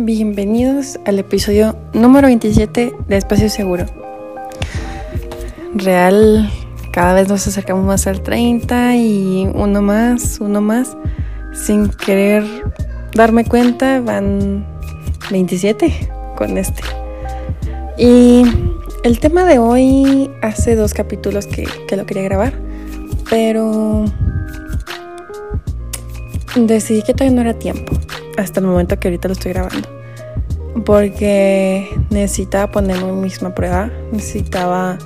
Bienvenidos 0.00 1.00
al 1.06 1.18
episodio 1.18 1.76
número 1.92 2.28
27 2.28 2.94
de 3.08 3.16
Espacio 3.16 3.48
Seguro. 3.48 3.84
Real, 5.74 6.48
cada 6.92 7.14
vez 7.14 7.28
nos 7.28 7.44
acercamos 7.48 7.84
más 7.84 8.06
al 8.06 8.22
30 8.22 8.94
y 8.94 9.50
uno 9.52 9.82
más, 9.82 10.38
uno 10.40 10.60
más. 10.60 10.96
Sin 11.52 11.88
querer 11.88 12.44
darme 13.12 13.44
cuenta, 13.44 14.00
van 14.00 14.64
27 15.32 16.08
con 16.36 16.58
este. 16.58 16.82
Y 17.98 18.44
el 19.02 19.18
tema 19.18 19.44
de 19.46 19.58
hoy 19.58 20.30
hace 20.42 20.76
dos 20.76 20.94
capítulos 20.94 21.48
que, 21.48 21.66
que 21.88 21.96
lo 21.96 22.06
quería 22.06 22.22
grabar, 22.22 22.52
pero 23.28 24.04
decidí 26.54 27.02
que 27.02 27.14
todavía 27.14 27.34
no 27.34 27.40
era 27.40 27.58
tiempo 27.58 27.98
hasta 28.38 28.60
el 28.60 28.66
momento 28.66 28.98
que 28.98 29.08
ahorita 29.08 29.28
lo 29.28 29.32
estoy 29.32 29.52
grabando. 29.52 29.88
Porque 30.84 31.88
necesitaba 32.10 32.70
ponerme 32.70 33.12
misma 33.12 33.54
prueba, 33.54 33.90
necesitaba 34.12 34.96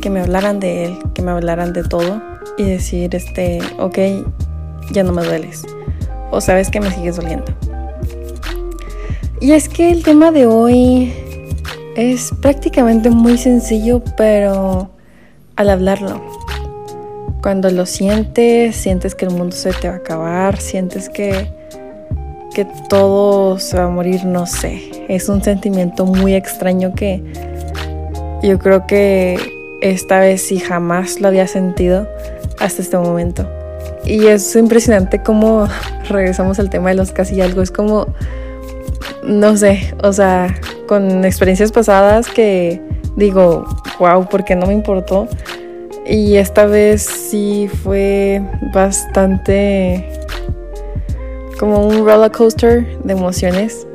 que 0.00 0.10
me 0.10 0.20
hablaran 0.20 0.60
de 0.60 0.84
él, 0.84 0.98
que 1.14 1.22
me 1.22 1.32
hablaran 1.32 1.72
de 1.72 1.82
todo 1.82 2.22
y 2.56 2.64
decir, 2.64 3.14
este, 3.14 3.60
ok, 3.78 3.98
ya 4.92 5.02
no 5.02 5.12
me 5.12 5.24
dueles. 5.24 5.64
O 6.30 6.40
sabes 6.40 6.70
que 6.70 6.80
me 6.80 6.90
sigues 6.90 7.16
doliendo. 7.16 7.52
Y 9.40 9.52
es 9.52 9.68
que 9.68 9.90
el 9.90 10.04
tema 10.04 10.30
de 10.30 10.46
hoy 10.46 11.12
es 11.96 12.32
prácticamente 12.40 13.10
muy 13.10 13.38
sencillo, 13.38 14.02
pero 14.16 14.90
al 15.56 15.68
hablarlo, 15.68 16.22
cuando 17.42 17.70
lo 17.70 17.86
sientes, 17.86 18.76
sientes 18.76 19.16
que 19.16 19.24
el 19.24 19.32
mundo 19.32 19.56
se 19.56 19.72
te 19.72 19.88
va 19.88 19.94
a 19.94 19.98
acabar, 19.98 20.60
sientes 20.60 21.08
que 21.08 21.61
que 22.52 22.66
todo 22.88 23.58
se 23.58 23.76
va 23.76 23.84
a 23.84 23.88
morir, 23.88 24.24
no 24.24 24.46
sé. 24.46 24.90
Es 25.08 25.28
un 25.28 25.42
sentimiento 25.42 26.06
muy 26.06 26.34
extraño 26.34 26.94
que 26.94 27.22
yo 28.42 28.58
creo 28.58 28.86
que 28.86 29.38
esta 29.80 30.20
vez 30.20 30.42
sí 30.42 30.58
jamás 30.58 31.20
lo 31.20 31.28
había 31.28 31.46
sentido 31.46 32.08
hasta 32.60 32.82
este 32.82 32.96
momento. 32.96 33.48
Y 34.04 34.26
es 34.26 34.54
impresionante 34.56 35.22
cómo 35.22 35.68
regresamos 36.08 36.58
al 36.58 36.70
tema 36.70 36.90
de 36.90 36.96
los 36.96 37.12
casi 37.12 37.40
algo. 37.40 37.62
Es 37.62 37.70
como, 37.70 38.06
no 39.24 39.56
sé, 39.56 39.94
o 40.02 40.12
sea, 40.12 40.54
con 40.86 41.24
experiencias 41.24 41.72
pasadas 41.72 42.28
que 42.28 42.80
digo, 43.16 43.64
wow, 43.98 44.28
¿por 44.28 44.44
qué 44.44 44.56
no 44.56 44.66
me 44.66 44.72
importó? 44.72 45.28
Y 46.06 46.36
esta 46.36 46.66
vez 46.66 47.02
sí 47.02 47.70
fue 47.82 48.42
bastante 48.74 50.04
como 51.62 51.86
un 51.86 52.04
roller 52.04 52.32
coaster 52.32 52.98
de 53.04 53.12
emociones 53.12 53.86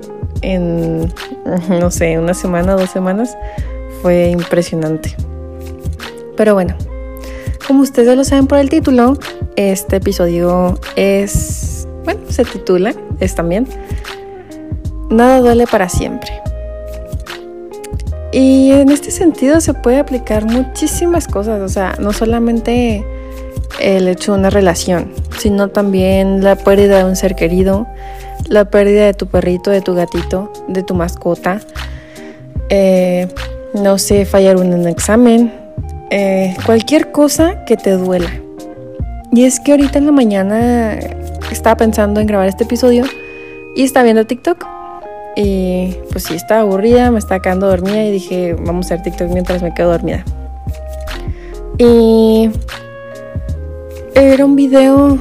en, 0.42 1.14
no 1.70 1.92
sé, 1.92 2.18
una 2.18 2.34
semana, 2.34 2.76
dos 2.76 2.90
semanas. 2.90 3.38
Fue 4.02 4.30
impresionante. 4.30 5.14
Pero 6.38 6.54
bueno, 6.54 6.78
como 7.68 7.82
ustedes 7.82 8.16
lo 8.16 8.24
saben 8.24 8.48
por 8.48 8.60
el 8.60 8.70
título, 8.70 9.20
este 9.58 9.98
episodio 9.98 10.80
es, 10.96 11.90
bueno, 12.06 12.22
se 12.30 12.46
titula, 12.46 12.96
es 13.20 13.36
también, 13.36 13.68
Nada 15.10 15.42
duele 15.42 15.68
para 15.68 15.90
siempre. 15.90 16.32
Y 18.32 18.72
en 18.72 18.88
este 18.88 19.12
sentido 19.12 19.60
se 19.60 19.74
puede 19.74 20.00
aplicar 20.00 20.46
muchísimas 20.46 21.28
cosas, 21.28 21.60
o 21.60 21.68
sea, 21.68 21.98
no 22.00 22.14
solamente 22.14 23.06
el 23.82 24.08
hecho 24.08 24.32
de 24.32 24.40
una 24.40 24.50
relación, 24.50 25.12
sino 25.38 25.70
también 25.70 26.44
la 26.44 26.56
pérdida 26.56 27.00
de 27.00 27.06
un 27.06 27.16
ser 27.16 27.36
querido, 27.36 27.88
la 28.50 28.66
pérdida 28.66 29.06
de 29.06 29.14
tu 29.14 29.28
perrito, 29.28 29.72
de 29.72 29.82
tu 29.82 29.94
gatito, 29.94 30.52
de 30.68 30.84
tu 30.84 30.94
mascota, 30.94 31.60
eh, 32.70 33.28
no 33.74 33.98
sé, 33.98 34.26
fallar 34.26 34.58
un 34.58 34.88
examen, 34.88 35.52
eh, 36.10 36.56
cualquier 36.66 37.12
cosa 37.12 37.66
que 37.66 37.78
te 37.78 37.92
duela. 37.92 38.30
Y 39.32 39.44
es 39.44 39.60
que 39.60 39.72
ahorita 39.72 40.00
en 40.00 40.06
la 40.06 40.12
mañana 40.12 40.98
estaba 41.52 41.76
pensando 41.78 42.20
en 42.20 42.28
grabar 42.28 42.48
este 42.48 42.64
episodio 42.64 43.06
y 43.76 43.84
estaba 43.84 44.06
viendo 44.06 44.26
TikTok. 44.26 44.66
Y 45.36 45.96
pues 46.12 46.24
sí, 46.24 46.34
estaba 46.34 46.62
aburrida, 46.62 47.12
me 47.12 47.20
estaba 47.20 47.42
quedando 47.42 47.68
dormida 47.68 48.04
y 48.04 48.12
dije, 48.12 48.56
vamos 48.60 48.90
a 48.90 48.96
hacer 48.96 49.04
TikTok 49.04 49.30
mientras 49.30 49.62
me 49.62 49.74
quedo 49.74 49.92
dormida. 49.92 50.24
Y 51.78 52.50
era 54.16 54.46
un 54.46 54.56
video, 54.56 55.20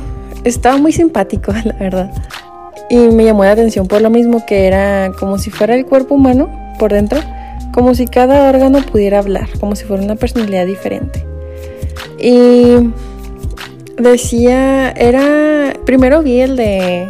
estaba 0.49 0.77
muy 0.77 0.93
simpático, 0.93 1.53
la 1.65 1.75
verdad. 1.75 2.11
Y 2.89 2.97
me 2.97 3.25
llamó 3.25 3.45
la 3.45 3.53
atención 3.53 3.89
por 3.89 4.01
lo 4.01 4.11
mismo 4.11 4.47
que 4.47 4.67
era 4.67 5.11
como 5.19 5.39
si 5.39 5.51
fuera 5.51 5.75
el 5.75 5.84
cuerpo 5.87 6.15
humano 6.15 6.49
por 6.79 6.93
dentro, 6.93 7.21
como 7.73 7.95
si 7.95 8.07
cada 8.07 8.49
órgano 8.49 8.81
pudiera 8.83 9.19
hablar, 9.19 9.49
como 9.59 9.75
si 9.75 9.84
fuera 9.84 10.03
una 10.03 10.15
personalidad 10.15 10.67
diferente. 10.67 11.27
Y 12.19 12.93
decía, 13.99 14.91
era, 14.93 15.73
primero 15.84 16.23
vi 16.23 16.41
el 16.41 16.57
de, 16.57 17.09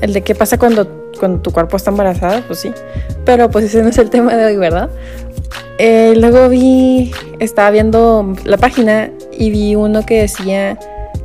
el 0.00 0.12
de 0.12 0.22
qué 0.22 0.34
pasa 0.34 0.58
cuando, 0.58 1.10
cuando 1.20 1.40
tu 1.40 1.52
cuerpo 1.52 1.76
está 1.76 1.90
embarazada, 1.90 2.42
pues 2.46 2.58
sí, 2.58 2.72
pero 3.24 3.50
pues 3.50 3.66
ese 3.66 3.82
no 3.82 3.90
es 3.90 3.98
el 3.98 4.10
tema 4.10 4.34
de 4.34 4.46
hoy, 4.46 4.56
¿verdad? 4.56 4.90
Eh, 5.78 6.14
luego 6.16 6.48
vi, 6.48 7.12
estaba 7.38 7.70
viendo 7.70 8.34
la 8.44 8.56
página 8.56 9.10
y 9.36 9.50
vi 9.50 9.74
uno 9.74 10.04
que 10.04 10.22
decía 10.22 10.78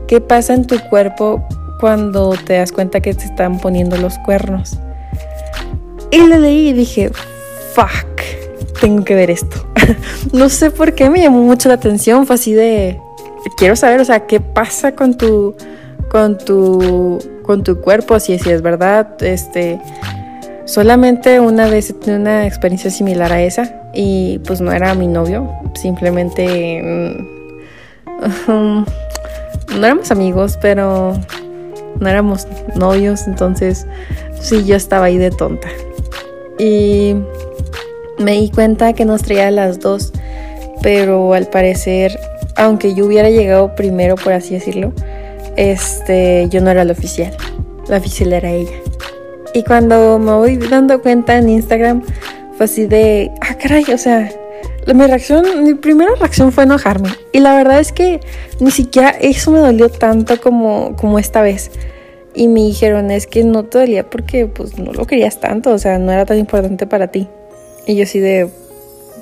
¿Qué 0.09 0.19
pasa 0.19 0.55
en 0.55 0.65
tu 0.65 0.79
cuerpo 0.89 1.47
cuando 1.79 2.31
te 2.31 2.53
das 2.53 2.71
cuenta 2.71 2.99
que 2.99 3.13
te 3.13 3.25
están 3.25 3.59
poniendo 3.59 3.95
los 3.95 4.17
cuernos? 4.17 4.79
Y 6.09 6.25
le 6.25 6.39
leí 6.39 6.69
y 6.69 6.73
dije, 6.73 7.11
fuck, 7.75 8.19
tengo 8.81 9.05
que 9.05 9.13
ver 9.13 9.29
esto. 9.29 9.67
no 10.33 10.49
sé 10.49 10.71
por 10.71 10.95
qué 10.95 11.11
me 11.11 11.21
llamó 11.21 11.43
mucho 11.43 11.69
la 11.69 11.75
atención, 11.75 12.25
fue 12.25 12.37
así 12.37 12.53
de, 12.53 12.99
quiero 13.55 13.75
saber, 13.75 13.99
o 13.99 14.05
sea, 14.05 14.25
qué 14.25 14.39
pasa 14.39 14.95
con 14.95 15.15
tu, 15.15 15.53
con 16.09 16.39
tu, 16.39 17.19
con 17.43 17.63
tu 17.63 17.79
cuerpo, 17.79 18.19
si, 18.19 18.39
si 18.39 18.49
es 18.49 18.63
verdad, 18.63 19.21
este, 19.21 19.79
solamente 20.65 21.39
una 21.39 21.67
vez 21.67 21.93
tuve 21.99 22.15
una 22.15 22.47
experiencia 22.47 22.89
similar 22.89 23.31
a 23.31 23.43
esa 23.43 23.91
y 23.93 24.39
pues 24.39 24.59
no 24.59 24.71
era 24.71 24.95
mi 24.95 25.05
novio, 25.05 25.53
simplemente... 25.75 26.81
Mm, 28.57 28.85
no 29.77 29.85
éramos 29.85 30.11
amigos, 30.11 30.57
pero 30.61 31.17
no 31.99 32.09
éramos 32.09 32.47
novios, 32.75 33.27
entonces 33.27 33.85
sí, 34.39 34.65
yo 34.65 34.75
estaba 34.75 35.05
ahí 35.05 35.17
de 35.17 35.31
tonta. 35.31 35.67
Y 36.57 37.15
me 38.17 38.33
di 38.33 38.49
cuenta 38.49 38.93
que 38.93 39.05
nos 39.05 39.21
traía 39.23 39.51
las 39.51 39.79
dos, 39.79 40.13
pero 40.81 41.33
al 41.33 41.47
parecer, 41.47 42.19
aunque 42.55 42.93
yo 42.93 43.05
hubiera 43.05 43.29
llegado 43.29 43.75
primero, 43.75 44.15
por 44.15 44.33
así 44.33 44.53
decirlo, 44.53 44.91
este, 45.55 46.47
yo 46.49 46.61
no 46.61 46.69
era 46.71 46.83
la 46.83 46.93
oficial, 46.93 47.35
la 47.87 47.97
oficial 47.97 48.33
era 48.33 48.51
ella. 48.51 48.75
Y 49.53 49.63
cuando 49.63 50.19
me 50.19 50.33
voy 50.33 50.57
dando 50.57 51.01
cuenta 51.01 51.37
en 51.37 51.49
Instagram, 51.49 52.03
fue 52.55 52.65
así 52.65 52.85
de, 52.85 53.31
ah, 53.41 53.55
caray, 53.55 53.85
o 53.93 53.97
sea, 53.97 54.29
mi 54.87 55.05
reacción, 55.05 55.63
mi 55.63 55.73
primera 55.73 56.11
reacción 56.15 56.51
fue 56.51 56.63
enojarme. 56.63 57.09
Y 57.31 57.39
la 57.39 57.55
verdad 57.55 57.79
es 57.79 57.91
que 57.91 58.19
ni 58.59 58.71
siquiera 58.71 59.09
eso 59.09 59.51
me 59.51 59.59
dolió 59.59 59.89
tanto 59.89 60.39
como, 60.41 60.95
como 60.95 61.19
esta 61.19 61.41
vez. 61.41 61.71
Y 62.33 62.47
me 62.47 62.61
dijeron, 62.61 63.11
es 63.11 63.27
que 63.27 63.43
no 63.43 63.65
te 63.65 63.79
dolía 63.79 64.09
porque 64.09 64.47
pues 64.47 64.77
no 64.77 64.93
lo 64.93 65.05
querías 65.05 65.39
tanto, 65.39 65.71
o 65.71 65.77
sea, 65.77 65.99
no 65.99 66.11
era 66.11 66.25
tan 66.25 66.37
importante 66.37 66.87
para 66.87 67.07
ti. 67.07 67.27
Y 67.85 67.95
yo 67.95 68.03
así 68.03 68.19
de, 68.19 68.49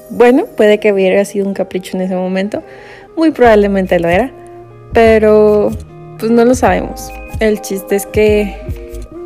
bueno, 0.09 0.45
puede 0.45 0.79
que 0.79 0.93
hubiera 0.93 1.23
sido 1.25 1.47
un 1.47 1.53
capricho 1.53 1.97
en 1.97 2.03
ese 2.03 2.15
momento. 2.15 2.63
Muy 3.15 3.31
probablemente 3.31 3.99
lo 3.99 4.09
era. 4.09 4.31
Pero 4.93 5.71
pues 6.19 6.31
no 6.31 6.45
lo 6.45 6.55
sabemos. 6.55 7.11
El 7.39 7.61
chiste 7.61 7.95
es 7.95 8.05
que 8.05 8.55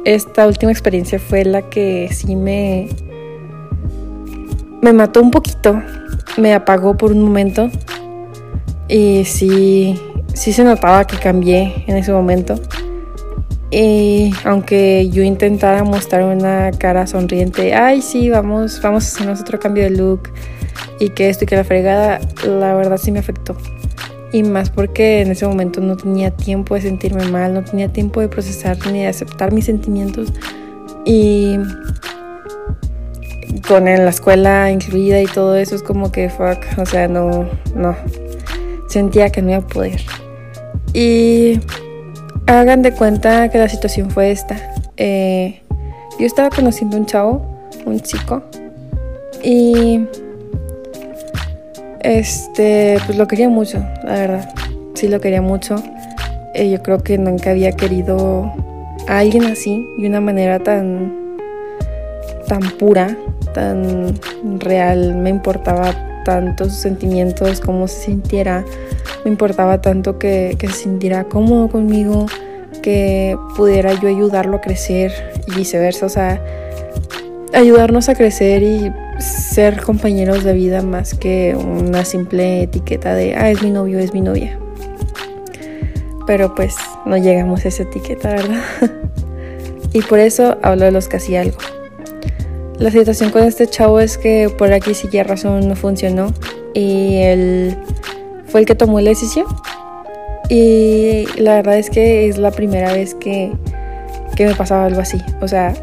esta 0.05 0.47
última 0.47 0.71
experiencia 0.71 1.19
fue 1.19 1.45
la 1.45 1.61
que 1.69 2.09
sí 2.11 2.35
me... 2.35 2.89
Me 4.81 4.93
mató 4.93 5.21
un 5.21 5.31
poquito 5.31 5.81
me 6.37 6.53
apagó 6.53 6.95
por 6.97 7.11
un 7.11 7.21
momento 7.23 7.69
y 8.87 9.23
sí, 9.25 9.99
sí 10.33 10.53
se 10.53 10.63
notaba 10.63 11.05
que 11.05 11.17
cambié 11.17 11.83
en 11.87 11.97
ese 11.97 12.11
momento. 12.11 12.55
Y 13.69 14.33
aunque 14.43 15.09
yo 15.09 15.23
intentara 15.23 15.83
mostrar 15.83 16.23
una 16.23 16.71
cara 16.71 17.07
sonriente, 17.07 17.73
ay 17.73 18.01
sí, 18.01 18.29
vamos, 18.29 18.81
vamos 18.81 19.05
a 19.05 19.07
hacernos 19.07 19.41
otro 19.41 19.59
cambio 19.59 19.83
de 19.83 19.91
look 19.91 20.29
y 20.99 21.09
que 21.09 21.29
esto 21.29 21.45
y 21.45 21.47
que 21.47 21.55
la 21.55 21.63
fregada, 21.63 22.19
la 22.45 22.73
verdad 22.75 22.97
sí 22.97 23.11
me 23.11 23.19
afectó. 23.19 23.55
Y 24.33 24.43
más 24.43 24.69
porque 24.69 25.21
en 25.21 25.31
ese 25.31 25.45
momento 25.45 25.79
no 25.81 25.95
tenía 25.97 26.31
tiempo 26.31 26.75
de 26.75 26.81
sentirme 26.81 27.25
mal, 27.25 27.53
no 27.53 27.63
tenía 27.63 27.91
tiempo 27.91 28.19
de 28.21 28.27
procesar 28.27 28.77
ni 28.91 28.99
de 28.99 29.07
aceptar 29.07 29.53
mis 29.53 29.65
sentimientos. 29.65 30.33
Y 31.05 31.57
con 33.67 33.85
la 33.85 34.09
escuela 34.09 34.71
incluida 34.71 35.21
y 35.21 35.25
todo 35.25 35.55
eso 35.55 35.75
es 35.75 35.83
como 35.83 36.11
que 36.11 36.29
fuck, 36.29 36.59
o 36.77 36.85
sea, 36.85 37.07
no, 37.07 37.47
no, 37.75 37.95
sentía 38.87 39.29
que 39.29 39.41
no 39.41 39.51
iba 39.51 39.59
a 39.59 39.67
poder. 39.67 40.01
Y 40.93 41.59
hagan 42.47 42.81
de 42.81 42.91
cuenta 42.93 43.49
que 43.49 43.57
la 43.57 43.69
situación 43.69 44.11
fue 44.11 44.31
esta. 44.31 44.57
Eh, 44.97 45.61
yo 46.19 46.25
estaba 46.25 46.49
conociendo 46.49 46.97
un 46.97 47.05
chavo, 47.05 47.45
un 47.85 47.99
chico, 47.99 48.43
y 49.43 50.05
este, 52.01 52.97
pues 53.05 53.17
lo 53.17 53.27
quería 53.27 53.49
mucho, 53.49 53.79
la 54.03 54.13
verdad. 54.13 54.53
Sí 54.95 55.07
lo 55.07 55.19
quería 55.19 55.41
mucho. 55.41 55.75
Eh, 56.53 56.69
yo 56.69 56.81
creo 56.83 56.99
que 56.99 57.17
nunca 57.17 57.51
había 57.51 57.71
querido 57.71 58.53
a 59.07 59.19
alguien 59.19 59.45
así, 59.45 59.85
de 59.97 60.07
una 60.07 60.21
manera 60.21 60.59
tan, 60.59 61.37
tan 62.47 62.61
pura, 62.77 63.17
tan 63.53 64.19
real. 64.59 65.15
Me 65.15 65.29
importaba 65.29 66.23
tanto 66.23 66.65
sus 66.65 66.75
sentimientos, 66.75 67.61
cómo 67.61 67.87
se 67.87 68.05
sintiera. 68.05 68.65
Me 69.23 69.31
importaba 69.31 69.81
tanto 69.81 70.17
que, 70.17 70.55
que 70.59 70.67
se 70.67 70.83
sintiera 70.83 71.25
cómodo 71.25 71.69
conmigo, 71.69 72.25
que 72.81 73.37
pudiera 73.55 73.93
yo 73.93 74.09
ayudarlo 74.09 74.57
a 74.57 74.61
crecer 74.61 75.11
y 75.47 75.55
viceversa. 75.55 76.05
O 76.05 76.09
sea, 76.09 76.41
ayudarnos 77.53 78.09
a 78.09 78.15
crecer 78.15 78.63
y 78.63 78.91
ser 79.19 79.81
compañeros 79.81 80.43
de 80.43 80.53
vida 80.53 80.81
más 80.81 81.13
que 81.13 81.55
una 81.55 82.05
simple 82.05 82.63
etiqueta 82.63 83.13
de, 83.13 83.35
ah, 83.35 83.49
es 83.49 83.61
mi 83.61 83.71
novio, 83.71 83.99
es 83.99 84.13
mi 84.13 84.21
novia. 84.21 84.57
Pero 86.25 86.55
pues 86.55 86.75
no 87.05 87.17
llegamos 87.17 87.65
a 87.65 87.67
esa 87.67 87.83
etiqueta, 87.83 88.29
¿verdad? 88.29 88.61
y 89.93 90.01
por 90.01 90.19
eso 90.19 90.57
hablo 90.61 90.85
de 90.85 90.91
los 90.91 91.07
casi 91.07 91.35
algo. 91.35 91.57
La 92.81 92.89
situación 92.89 93.29
con 93.29 93.43
este 93.43 93.67
chavo 93.67 93.99
es 93.99 94.17
que 94.17 94.49
por 94.57 94.73
aquí 94.73 94.95
sí 94.95 95.07
ya 95.11 95.23
razón 95.23 95.69
no 95.69 95.75
funcionó 95.75 96.33
y 96.73 97.17
él 97.17 97.77
fue 98.47 98.61
el 98.61 98.65
que 98.65 98.73
tomó 98.73 98.99
la 98.99 99.11
decisión. 99.11 99.45
Y 100.49 101.27
la 101.37 101.57
verdad 101.57 101.77
es 101.77 101.91
que 101.91 102.27
es 102.27 102.39
la 102.39 102.49
primera 102.49 102.91
vez 102.91 103.13
que, 103.13 103.51
que 104.35 104.47
me 104.47 104.55
pasaba 104.55 104.87
algo 104.87 104.99
así. 104.99 105.19
O 105.41 105.47
sea, 105.47 105.75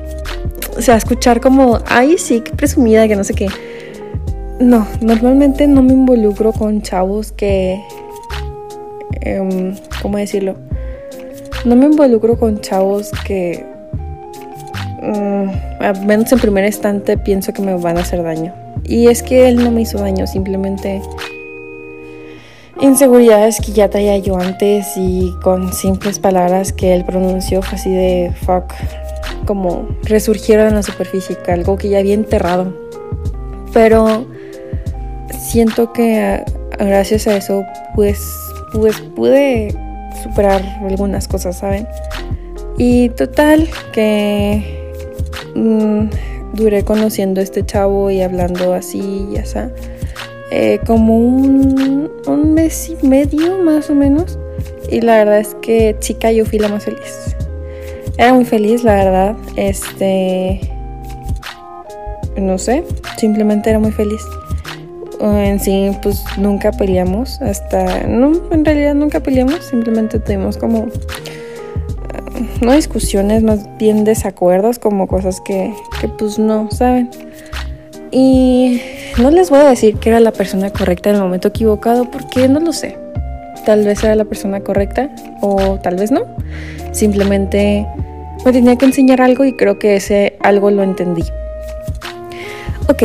o 0.77 0.83
sea, 0.83 0.97
escuchar 0.97 1.41
como, 1.41 1.79
ay, 1.87 2.19
sí, 2.19 2.41
qué 2.41 2.51
presumida, 2.51 3.07
que 3.07 3.15
no 3.15 3.23
sé 3.23 3.35
qué. 3.35 3.47
No, 4.59 4.85
normalmente 5.01 5.69
no 5.69 5.85
me 5.85 5.93
involucro 5.93 6.53
con 6.53 6.83
chavos 6.83 7.31
que... 7.31 7.81
Em, 9.21 9.77
¿Cómo 10.03 10.19
decirlo? 10.19 10.57
No 11.65 11.77
me 11.77 11.87
involucro 11.87 12.37
con 12.37 12.61
chavos 12.61 13.13
que... 13.25 13.78
Al 15.01 16.07
menos 16.07 16.33
en 16.33 16.39
primer 16.39 16.65
instante 16.65 17.17
pienso 17.17 17.53
que 17.53 17.63
me 17.63 17.75
van 17.75 17.99
a 17.99 18.01
hacer 18.01 18.23
daño. 18.23 18.53
Y 18.85 19.09
es 19.09 19.23
que 19.23 19.49
él 19.49 19.57
no 19.57 19.71
me 19.71 19.83
hizo 19.83 19.99
daño, 19.99 20.27
simplemente 20.27 21.03
inseguridades 22.81 23.61
que 23.61 23.73
ya 23.73 23.91
traía 23.91 24.19
yo 24.19 24.39
antes 24.39 24.97
y 24.97 25.35
con 25.43 25.73
simples 25.73 26.19
palabras 26.19 26.73
que 26.73 26.95
él 26.95 27.05
pronunció 27.05 27.61
así 27.73 27.91
de 27.91 28.33
fuck, 28.45 28.73
como 29.47 29.89
resurgieron 30.05 30.69
en 30.69 30.75
la 30.77 30.83
superficie, 30.83 31.37
algo 31.49 31.77
que 31.77 31.89
ya 31.89 31.99
había 31.99 32.15
enterrado. 32.15 32.73
Pero 33.73 34.27
siento 35.39 35.93
que 35.93 36.45
gracias 36.79 37.27
a 37.27 37.37
eso 37.37 37.65
pues, 37.95 38.21
pues 38.73 39.01
pude 39.01 39.75
superar 40.23 40.63
algunas 40.89 41.27
cosas, 41.29 41.59
¿saben? 41.59 41.87
Y 42.77 43.09
total 43.11 43.69
que 43.93 44.78
mm, 45.59 46.11
duré 46.55 46.85
conociendo 46.85 47.41
a 47.41 47.45
este 47.45 47.65
chavo 47.65 48.11
y 48.11 48.23
hablando 48.23 48.75
así, 48.75 49.27
ya 49.33 49.45
sea, 49.45 49.71
eh, 50.51 50.81
como 50.87 51.19
un, 51.19 52.11
un 52.27 52.55
mes 52.55 52.91
y 52.91 53.07
medio 53.07 53.59
más 53.59 53.91
o 53.91 53.95
menos. 53.95 54.39
Y 54.91 55.01
la 55.03 55.19
verdad 55.19 55.41
es 55.41 55.55
que 55.61 55.97
chica 56.01 56.33
yo 56.33 56.47
fui 56.47 56.59
la 56.59 56.69
más 56.69 56.85
feliz. 56.85 57.37
Era 58.17 58.35
muy 58.35 58.45
feliz, 58.45 58.83
la 58.83 58.95
verdad. 58.95 59.37
Este. 59.57 60.61
No 62.37 62.59
sé, 62.59 62.85
simplemente 63.17 63.71
era 63.71 63.79
muy 63.79 63.93
feliz. 63.93 64.23
En 65.21 65.61
sí, 65.61 65.91
pues 66.03 66.25
nunca 66.37 66.73
peleamos. 66.73 67.41
Hasta. 67.41 68.07
No, 68.07 68.33
en 68.51 68.65
realidad 68.65 68.95
nunca 68.95 69.21
peleamos. 69.21 69.65
Simplemente 69.65 70.19
tuvimos 70.19 70.57
como. 70.57 70.89
No 72.61 72.73
discusiones, 72.73 73.43
más 73.43 73.67
bien 73.79 74.05
desacuerdos, 74.05 74.79
como 74.79 75.07
cosas 75.07 75.41
que, 75.41 75.75
que 76.01 76.09
pues 76.09 76.39
no, 76.39 76.71
¿saben? 76.71 77.11
Y 78.11 78.81
no 79.19 79.31
les 79.31 79.51
voy 79.51 79.61
a 79.61 79.69
decir 79.69 79.97
que 79.97 80.11
era 80.11 80.21
la 80.21 80.33
persona 80.33 80.71
correcta 80.71 81.11
en 81.11 81.17
el 81.17 81.23
momento 81.23 81.49
equivocado, 81.49 82.11
porque 82.11 82.49
no 82.49 82.61
lo 82.61 82.73
sé. 82.73 82.97
Tal 83.67 83.85
vez 83.85 84.03
era 84.03 84.15
la 84.15 84.25
persona 84.25 84.61
correcta 84.61 85.11
o 85.41 85.79
tal 85.83 85.97
vez 85.97 86.11
no. 86.11 86.23
Simplemente 86.93 87.87
me 88.45 88.53
tenía 88.53 88.77
que 88.77 88.87
enseñar 88.87 89.21
algo 89.21 89.45
y 89.45 89.53
creo 89.53 89.79
que 89.79 89.97
ese 89.97 90.39
algo 90.41 90.71
lo 90.71 90.83
entendí. 90.83 91.25
Ok, 92.89 93.03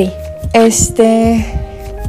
este, 0.54 1.46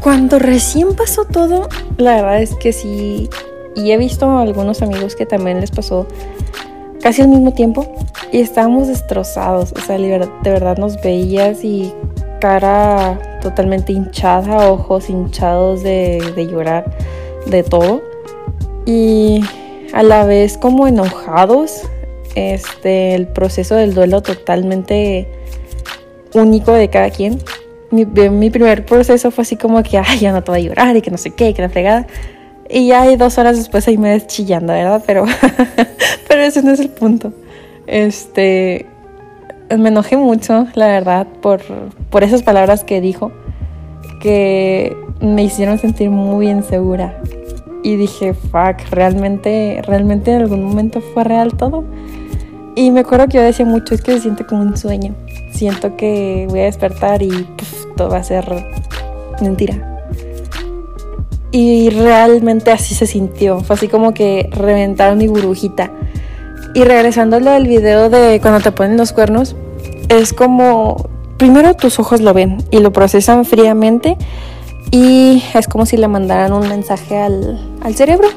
cuando 0.01 0.39
recién 0.39 0.95
pasó 0.95 1.25
todo, 1.25 1.69
la 1.97 2.17
verdad 2.17 2.43
es 2.43 2.55
que 2.55 2.73
sí, 2.73 3.29
y 3.75 3.91
he 3.91 3.97
visto 3.97 4.27
a 4.27 4.43
algunos 4.43 4.83
amigos 4.83 5.17
que 5.17 5.27
también 5.27 5.61
les 5.61 5.71
pasó 5.71 6.07
casi 7.05 7.21
al 7.21 7.29
mismo 7.29 7.53
tiempo 7.53 7.87
y 8.33 8.41
estábamos 8.41 8.89
destrozados, 8.89 9.73
o 9.73 9.81
sea, 9.81 9.99
de 9.99 10.51
verdad 10.51 10.79
nos 10.79 10.99
veías 11.03 11.63
y 11.63 11.93
cara 12.41 13.39
totalmente 13.43 13.93
hinchada, 13.93 14.71
ojos 14.71 15.11
hinchados 15.11 15.83
de, 15.83 16.33
de 16.35 16.47
llorar, 16.47 16.97
de 17.45 17.63
todo. 17.63 18.03
Y 18.87 19.43
a 19.93 20.03
la 20.03 20.25
vez 20.25 20.57
como 20.57 20.89
enojados 20.89 21.83
este, 22.37 23.15
el 23.15 23.29
proceso 23.29 23.75
del 23.75 23.93
duelo 23.93 24.23
totalmente 24.23 25.29
único 26.33 26.73
de 26.73 26.89
cada 26.89 27.11
quien. 27.11 27.39
Mi, 27.91 28.07
mi, 28.07 28.49
primer 28.49 28.87
proceso 28.87 29.31
fue 29.31 29.43
así 29.43 29.57
como 29.57 29.83
que, 29.83 29.99
ay, 29.99 30.21
ya 30.21 30.33
no 30.33 30.43
te 30.43 30.51
voy 30.51 30.61
a 30.61 30.65
llorar 30.65 30.97
y 30.97 31.03
que 31.03 31.11
no 31.11 31.19
sé 31.19 31.33
qué, 31.33 31.53
que 31.53 31.61
la 31.61 31.69
fregada. 31.69 32.07
Y 32.75 32.89
ya 32.89 33.03
hay 33.03 33.15
dos 33.15 33.39
horas 33.39 33.57
después 33.57 33.87
ahí 33.87 33.97
me 33.97 34.11
ves 34.11 34.27
chillando, 34.27 34.73
¿verdad? 34.73 35.01
Pero, 35.07 35.27
pero 36.29 36.43
ese 36.43 36.61
no 36.61 36.73
es 36.73 36.81
el 36.81 36.89
punto. 36.89 37.33
Este, 37.87 38.87
me 39.79 39.91
enojé 39.91 40.17
mucho, 40.17 40.67
la 40.75 40.89
verdad, 40.89 41.29
por, 41.41 41.61
por 42.11 42.25
esas 42.25 42.43
palabras 42.43 42.83
que 42.83 43.01
dijo, 43.01 43.31
que 44.21 44.97
me 45.21 45.45
hicieron 45.45 45.79
sentir 45.79 46.11
muy 46.11 46.49
insegura. 46.49 47.23
Y 47.85 47.95
dije, 47.95 48.35
fuck, 48.35 48.91
realmente, 48.91 49.81
realmente 49.87 50.33
en 50.33 50.43
algún 50.43 50.65
momento 50.65 51.01
fue 51.01 51.23
real 51.23 51.57
todo. 51.57 51.85
Y 52.75 52.91
me 52.91 53.01
acuerdo 53.01 53.29
que 53.29 53.37
yo 53.37 53.45
decía 53.45 53.67
mucho, 53.67 53.95
es 53.95 54.03
que 54.03 54.15
se 54.15 54.23
siente 54.23 54.47
como 54.47 54.63
un 54.63 54.77
sueño. 54.77 55.15
Siento 55.53 55.97
que 55.97 56.49
voy 56.51 56.59
a 56.59 56.65
despertar 56.65 57.23
y 57.23 57.47
todo 57.97 58.09
va 58.09 58.17
a 58.17 58.25
ser 58.25 58.45
mentira. 59.41 59.94
Y 61.55 61.91
realmente 61.91 62.73
así 62.73 62.97
se 62.97 63.07
sintió. 63.07 63.61
Fue 63.61 63.77
así 63.77 63.87
como 63.87 64.13
que 64.13 64.51
reventaron 64.51 65.19
mi 65.19 65.29
burbujita. 65.29 65.93
Y 66.75 66.83
regresando 66.83 67.37
al 67.37 67.67
video 67.69 68.11
de 68.11 68.41
cuando 68.41 68.59
te 68.59 68.73
ponen 68.73 68.97
los 68.97 69.13
cuernos, 69.13 69.55
es 70.09 70.33
como, 70.33 71.09
primero 71.37 71.75
tus 71.75 72.01
ojos 72.01 72.21
lo 72.21 72.35
ven 72.35 72.59
y 72.73 72.81
lo 72.81 72.93
procesan 72.93 73.45
fríamente 73.45 74.17
y 74.91 75.45
es 75.55 75.69
como 75.69 75.87
si 75.87 75.97
le 75.97 76.09
mandaran 76.09 76.53
un 76.53 76.69
mensaje 76.69 77.19
al, 77.19 77.61
al 77.83 77.95
cerebro 77.95 78.29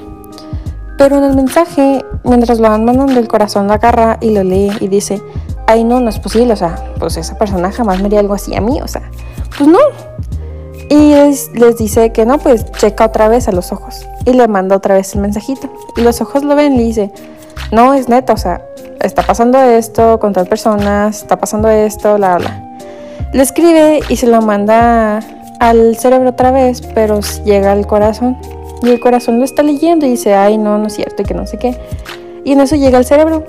pero 0.97 1.17
en 1.17 1.23
el 1.23 1.35
mensaje, 1.35 2.03
mientras 2.23 2.59
lo 2.59 2.69
van 2.69 2.83
mandando, 2.83 3.19
el 3.19 3.27
corazón 3.27 3.67
lo 3.67 3.73
agarra 3.73 4.17
y 4.19 4.31
lo 4.31 4.43
lee 4.43 4.71
y 4.79 4.87
dice, 4.87 5.21
ay 5.67 5.83
no, 5.83 5.99
no 5.99 6.09
es 6.09 6.19
posible, 6.19 6.53
o 6.53 6.55
sea, 6.55 6.75
pues 6.99 7.17
esa 7.17 7.37
persona 7.37 7.71
jamás 7.71 7.99
me 7.99 8.07
haría 8.07 8.19
algo 8.19 8.33
así 8.33 8.55
a 8.55 8.61
mí, 8.61 8.81
o 8.81 8.87
sea, 8.87 9.03
pues 9.57 9.69
no. 9.69 9.77
Les, 11.53 11.77
dice 11.77 12.11
que 12.11 12.25
no, 12.25 12.37
pues 12.37 12.69
checa 12.73 13.05
otra 13.05 13.27
vez 13.27 13.47
a 13.47 13.51
los 13.51 13.71
ojos 13.71 14.07
y 14.25 14.33
le 14.33 14.47
manda 14.47 14.75
otra 14.75 14.95
vez 14.95 15.13
el 15.15 15.21
mensajito. 15.21 15.69
Y 15.95 16.01
los 16.01 16.21
ojos 16.21 16.43
lo 16.43 16.55
ven 16.55 16.75
y 16.75 16.83
dice, 16.83 17.11
no, 17.71 17.93
es 17.93 18.09
neta, 18.09 18.33
o 18.33 18.37
sea, 18.37 18.61
está 19.01 19.23
pasando 19.23 19.59
esto 19.59 20.19
con 20.19 20.33
tal 20.33 20.47
persona, 20.47 21.09
está 21.09 21.37
pasando 21.37 21.69
esto, 21.69 22.15
bla, 22.15 22.37
bla. 22.37 22.63
Le 23.33 23.43
escribe 23.43 23.99
y 24.09 24.15
se 24.15 24.27
lo 24.27 24.41
manda 24.41 25.19
al 25.59 25.95
cerebro 25.97 26.29
otra 26.29 26.51
vez, 26.51 26.81
pero 26.93 27.19
llega 27.43 27.71
al 27.71 27.85
corazón. 27.85 28.37
Y 28.83 28.89
el 28.89 28.99
corazón 28.99 29.39
lo 29.39 29.45
está 29.45 29.63
leyendo 29.63 30.05
y 30.05 30.11
dice, 30.11 30.35
ay, 30.35 30.57
no, 30.57 30.77
no 30.77 30.87
es 30.87 30.93
cierto, 30.93 31.23
y 31.23 31.25
que 31.25 31.33
no 31.33 31.47
sé 31.47 31.57
qué. 31.57 31.77
Y 32.45 32.53
en 32.53 32.61
eso 32.61 32.75
llega 32.75 32.97
el 32.97 33.05
cerebro 33.05 33.43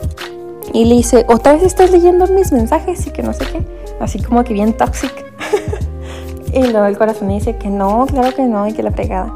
y 0.72 0.84
le 0.84 0.96
dice, 0.96 1.24
otra 1.28 1.52
vez 1.52 1.62
estás 1.62 1.90
leyendo 1.90 2.26
mis 2.26 2.52
mensajes 2.52 3.06
y 3.06 3.10
que 3.10 3.22
no 3.22 3.32
sé 3.32 3.44
qué. 3.46 3.62
Así 4.00 4.20
como 4.22 4.44
que 4.44 4.52
bien 4.52 4.72
tóxico. 4.72 5.14
y 6.58 6.70
luego 6.70 6.86
el 6.86 6.98
corazón 6.98 7.28
dice 7.28 7.56
que 7.56 7.68
no, 7.68 8.06
claro 8.06 8.34
que 8.34 8.42
no, 8.42 8.66
y 8.66 8.72
que 8.72 8.82
la 8.82 8.90
fregada. 8.90 9.32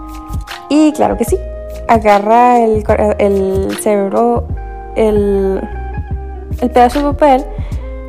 Y 0.68 0.92
claro 0.92 1.16
que 1.16 1.24
sí. 1.24 1.38
Agarra 1.88 2.60
el, 2.60 2.84
cerebro, 3.80 4.44
el, 4.96 5.60
el 6.60 6.70
pedazo 6.70 7.00
de 7.00 7.04
papel 7.12 7.44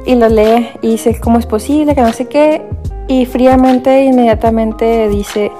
y 0.05 0.15
lo 0.15 0.29
lee 0.29 0.70
y 0.82 0.91
dice, 0.91 1.20
¿cómo 1.20 1.39
es 1.39 1.46
posible? 1.46 1.96
Que 1.96 2.01
no 2.01 2.13
sé 2.13 2.27
qué. 2.27 2.62
Y 3.08 3.25
fríamente, 3.25 4.03
inmediatamente 4.03 5.10
dice, 5.10 5.51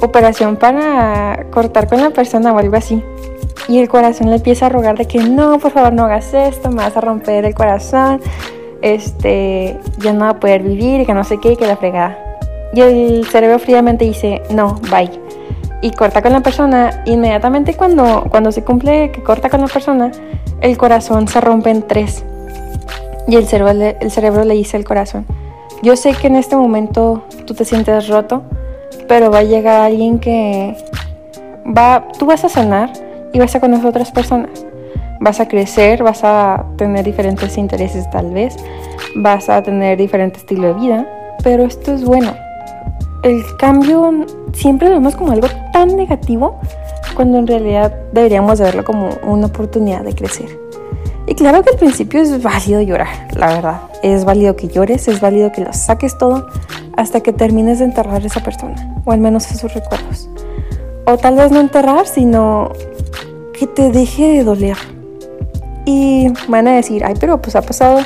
operación 0.00 0.56
para 0.56 1.46
cortar 1.50 1.88
con 1.88 2.00
la 2.00 2.10
persona 2.10 2.52
o 2.52 2.58
algo 2.58 2.76
así. 2.76 3.02
Y 3.68 3.78
el 3.78 3.88
corazón 3.88 4.30
le 4.30 4.36
empieza 4.36 4.66
a 4.66 4.68
rogar 4.68 4.98
de 4.98 5.06
que 5.06 5.18
no, 5.18 5.58
por 5.58 5.70
favor 5.70 5.92
no 5.92 6.04
hagas 6.04 6.34
esto, 6.34 6.70
me 6.70 6.76
vas 6.76 6.96
a 6.96 7.00
romper 7.00 7.44
el 7.44 7.54
corazón. 7.54 8.20
este, 8.82 9.78
ya 9.98 10.12
no 10.12 10.20
va 10.20 10.30
a 10.30 10.40
poder 10.40 10.62
vivir, 10.62 11.06
que 11.06 11.14
no 11.14 11.22
sé 11.22 11.38
qué, 11.38 11.56
que 11.56 11.66
la 11.66 11.76
fregada. 11.76 12.29
Y 12.72 12.80
el 12.80 13.26
cerebro 13.26 13.58
fríamente 13.58 14.04
dice, 14.04 14.42
no, 14.50 14.80
bye. 14.90 15.10
Y 15.82 15.90
corta 15.92 16.22
con 16.22 16.32
la 16.32 16.40
persona. 16.40 17.02
Inmediatamente 17.06 17.74
cuando, 17.74 18.26
cuando 18.30 18.52
se 18.52 18.62
cumple 18.62 19.10
que 19.10 19.22
corta 19.22 19.48
con 19.48 19.60
la 19.60 19.66
persona, 19.66 20.12
el 20.60 20.76
corazón 20.76 21.26
se 21.26 21.40
rompe 21.40 21.70
en 21.70 21.82
tres. 21.82 22.24
Y 23.26 23.36
el 23.36 23.46
cerebro, 23.46 23.96
el 24.00 24.10
cerebro 24.10 24.44
le 24.44 24.54
dice 24.54 24.76
al 24.76 24.84
corazón, 24.84 25.26
yo 25.82 25.96
sé 25.96 26.12
que 26.14 26.26
en 26.26 26.36
este 26.36 26.56
momento 26.56 27.24
tú 27.46 27.54
te 27.54 27.64
sientes 27.64 28.08
roto, 28.08 28.42
pero 29.08 29.30
va 29.30 29.38
a 29.38 29.42
llegar 29.42 29.80
alguien 29.80 30.18
que 30.18 30.76
va, 31.66 32.06
tú 32.18 32.26
vas 32.26 32.44
a 32.44 32.48
sanar 32.48 32.92
y 33.32 33.38
vas 33.38 33.54
a 33.54 33.60
conocer 33.60 33.86
otras 33.86 34.10
personas. 34.10 34.66
Vas 35.20 35.40
a 35.40 35.48
crecer, 35.48 36.02
vas 36.02 36.24
a 36.24 36.66
tener 36.76 37.04
diferentes 37.04 37.56
intereses 37.58 38.08
tal 38.10 38.30
vez, 38.30 38.56
vas 39.16 39.48
a 39.48 39.62
tener 39.62 39.98
diferente 39.98 40.38
estilo 40.38 40.68
de 40.68 40.74
vida, 40.74 41.06
pero 41.42 41.64
esto 41.64 41.94
es 41.94 42.04
bueno. 42.04 42.34
El 43.22 43.44
cambio 43.58 44.24
siempre 44.54 44.88
lo 44.88 44.94
vemos 44.94 45.14
como 45.14 45.32
algo 45.32 45.46
tan 45.72 45.94
negativo 45.94 46.58
cuando 47.14 47.38
en 47.38 47.46
realidad 47.46 47.94
deberíamos 48.12 48.60
verlo 48.60 48.82
como 48.82 49.10
una 49.24 49.46
oportunidad 49.46 50.04
de 50.04 50.14
crecer. 50.14 50.58
Y 51.26 51.34
claro 51.34 51.62
que 51.62 51.70
al 51.70 51.76
principio 51.76 52.22
es 52.22 52.42
válido 52.42 52.80
llorar, 52.80 53.28
la 53.36 53.48
verdad. 53.48 53.80
Es 54.02 54.24
válido 54.24 54.56
que 54.56 54.68
llores, 54.68 55.06
es 55.06 55.20
válido 55.20 55.52
que 55.52 55.60
lo 55.60 55.72
saques 55.72 56.16
todo 56.16 56.46
hasta 56.96 57.20
que 57.20 57.32
termines 57.32 57.78
de 57.78 57.84
enterrar 57.84 58.22
a 58.22 58.26
esa 58.26 58.42
persona, 58.42 59.02
o 59.04 59.12
al 59.12 59.20
menos 59.20 59.50
esos 59.50 59.72
recuerdos. 59.74 60.28
O 61.04 61.18
tal 61.18 61.36
vez 61.36 61.52
no 61.52 61.60
enterrar, 61.60 62.06
sino 62.06 62.72
que 63.52 63.66
te 63.66 63.90
deje 63.90 64.28
de 64.28 64.44
doler. 64.44 64.76
Y 65.84 66.32
van 66.48 66.68
a 66.68 66.76
decir, 66.76 67.04
ay, 67.04 67.14
pero 67.20 67.40
pues 67.40 67.54
ha 67.54 67.62
pasado 67.62 68.00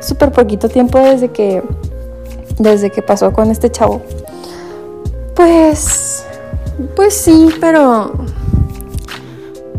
súper 0.00 0.32
poquito 0.32 0.68
tiempo 0.68 0.98
desde 0.98 1.28
que, 1.28 1.62
desde 2.58 2.90
que 2.90 3.00
pasó 3.00 3.32
con 3.32 3.50
este 3.50 3.70
chavo. 3.70 4.02
Pues, 5.36 6.24
pues 6.96 7.14
sí, 7.14 7.50
pero 7.60 8.14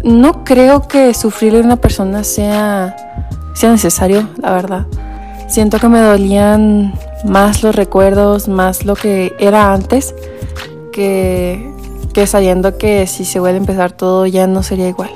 no 0.03 0.43
creo 0.43 0.87
que 0.87 1.15
sufrirle 1.15 1.59
a 1.59 1.63
una 1.63 1.77
persona 1.77 2.23
sea, 2.23 2.95
sea 3.55 3.71
necesario, 3.71 4.29
la 4.37 4.53
verdad. 4.53 4.85
Siento 5.47 5.79
que 5.79 5.89
me 5.89 5.99
dolían 5.99 6.93
más 7.25 7.63
los 7.63 7.75
recuerdos, 7.75 8.47
más 8.47 8.85
lo 8.85 8.95
que 8.95 9.33
era 9.39 9.73
antes, 9.73 10.13
que, 10.91 11.73
que 12.13 12.27
sabiendo 12.27 12.77
que 12.77 13.07
si 13.07 13.25
se 13.25 13.39
vuelve 13.39 13.57
a 13.57 13.61
empezar 13.61 13.91
todo 13.91 14.27
ya 14.27 14.45
no 14.45 14.61
sería 14.61 14.87
igual. 14.87 15.09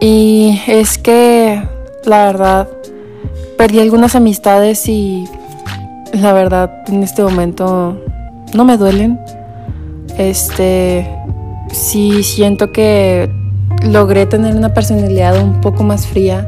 Y 0.00 0.60
es 0.66 0.98
que, 0.98 1.66
la 2.04 2.26
verdad, 2.26 2.68
perdí 3.56 3.80
algunas 3.80 4.14
amistades 4.14 4.86
y 4.86 5.26
la 6.12 6.32
verdad 6.32 6.82
en 6.88 7.02
este 7.02 7.22
momento 7.22 7.96
no 8.54 8.64
me 8.64 8.76
duelen. 8.76 9.18
Este, 10.18 11.08
sí 11.72 12.22
siento 12.22 12.72
que 12.72 13.30
logré 13.84 14.26
tener 14.26 14.54
una 14.54 14.74
personalidad 14.74 15.42
un 15.42 15.60
poco 15.60 15.82
más 15.82 16.06
fría 16.06 16.46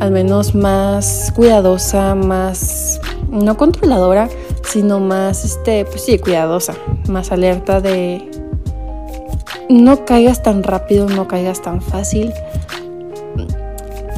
al 0.00 0.10
menos 0.10 0.54
más 0.54 1.32
cuidadosa, 1.34 2.14
más 2.14 3.00
no 3.30 3.56
controladora, 3.56 4.28
sino 4.64 5.00
más, 5.00 5.44
este, 5.44 5.84
pues 5.84 6.02
sí, 6.02 6.18
cuidadosa, 6.18 6.74
más 7.08 7.32
alerta 7.32 7.80
de 7.80 8.30
no 9.68 10.04
caigas 10.04 10.42
tan 10.42 10.62
rápido, 10.62 11.08
no 11.08 11.28
caigas 11.28 11.62
tan 11.62 11.82
fácil. 11.82 12.32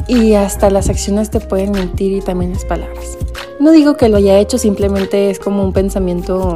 Y 0.07 0.33
hasta 0.33 0.69
las 0.69 0.89
acciones 0.89 1.29
te 1.29 1.39
pueden 1.39 1.71
mentir 1.71 2.11
y 2.11 2.21
también 2.21 2.53
las 2.53 2.65
palabras. 2.65 3.17
No 3.59 3.71
digo 3.71 3.95
que 3.95 4.09
lo 4.09 4.17
haya 4.17 4.39
hecho, 4.39 4.57
simplemente 4.57 5.29
es 5.29 5.39
como 5.39 5.63
un 5.63 5.73
pensamiento 5.73 6.55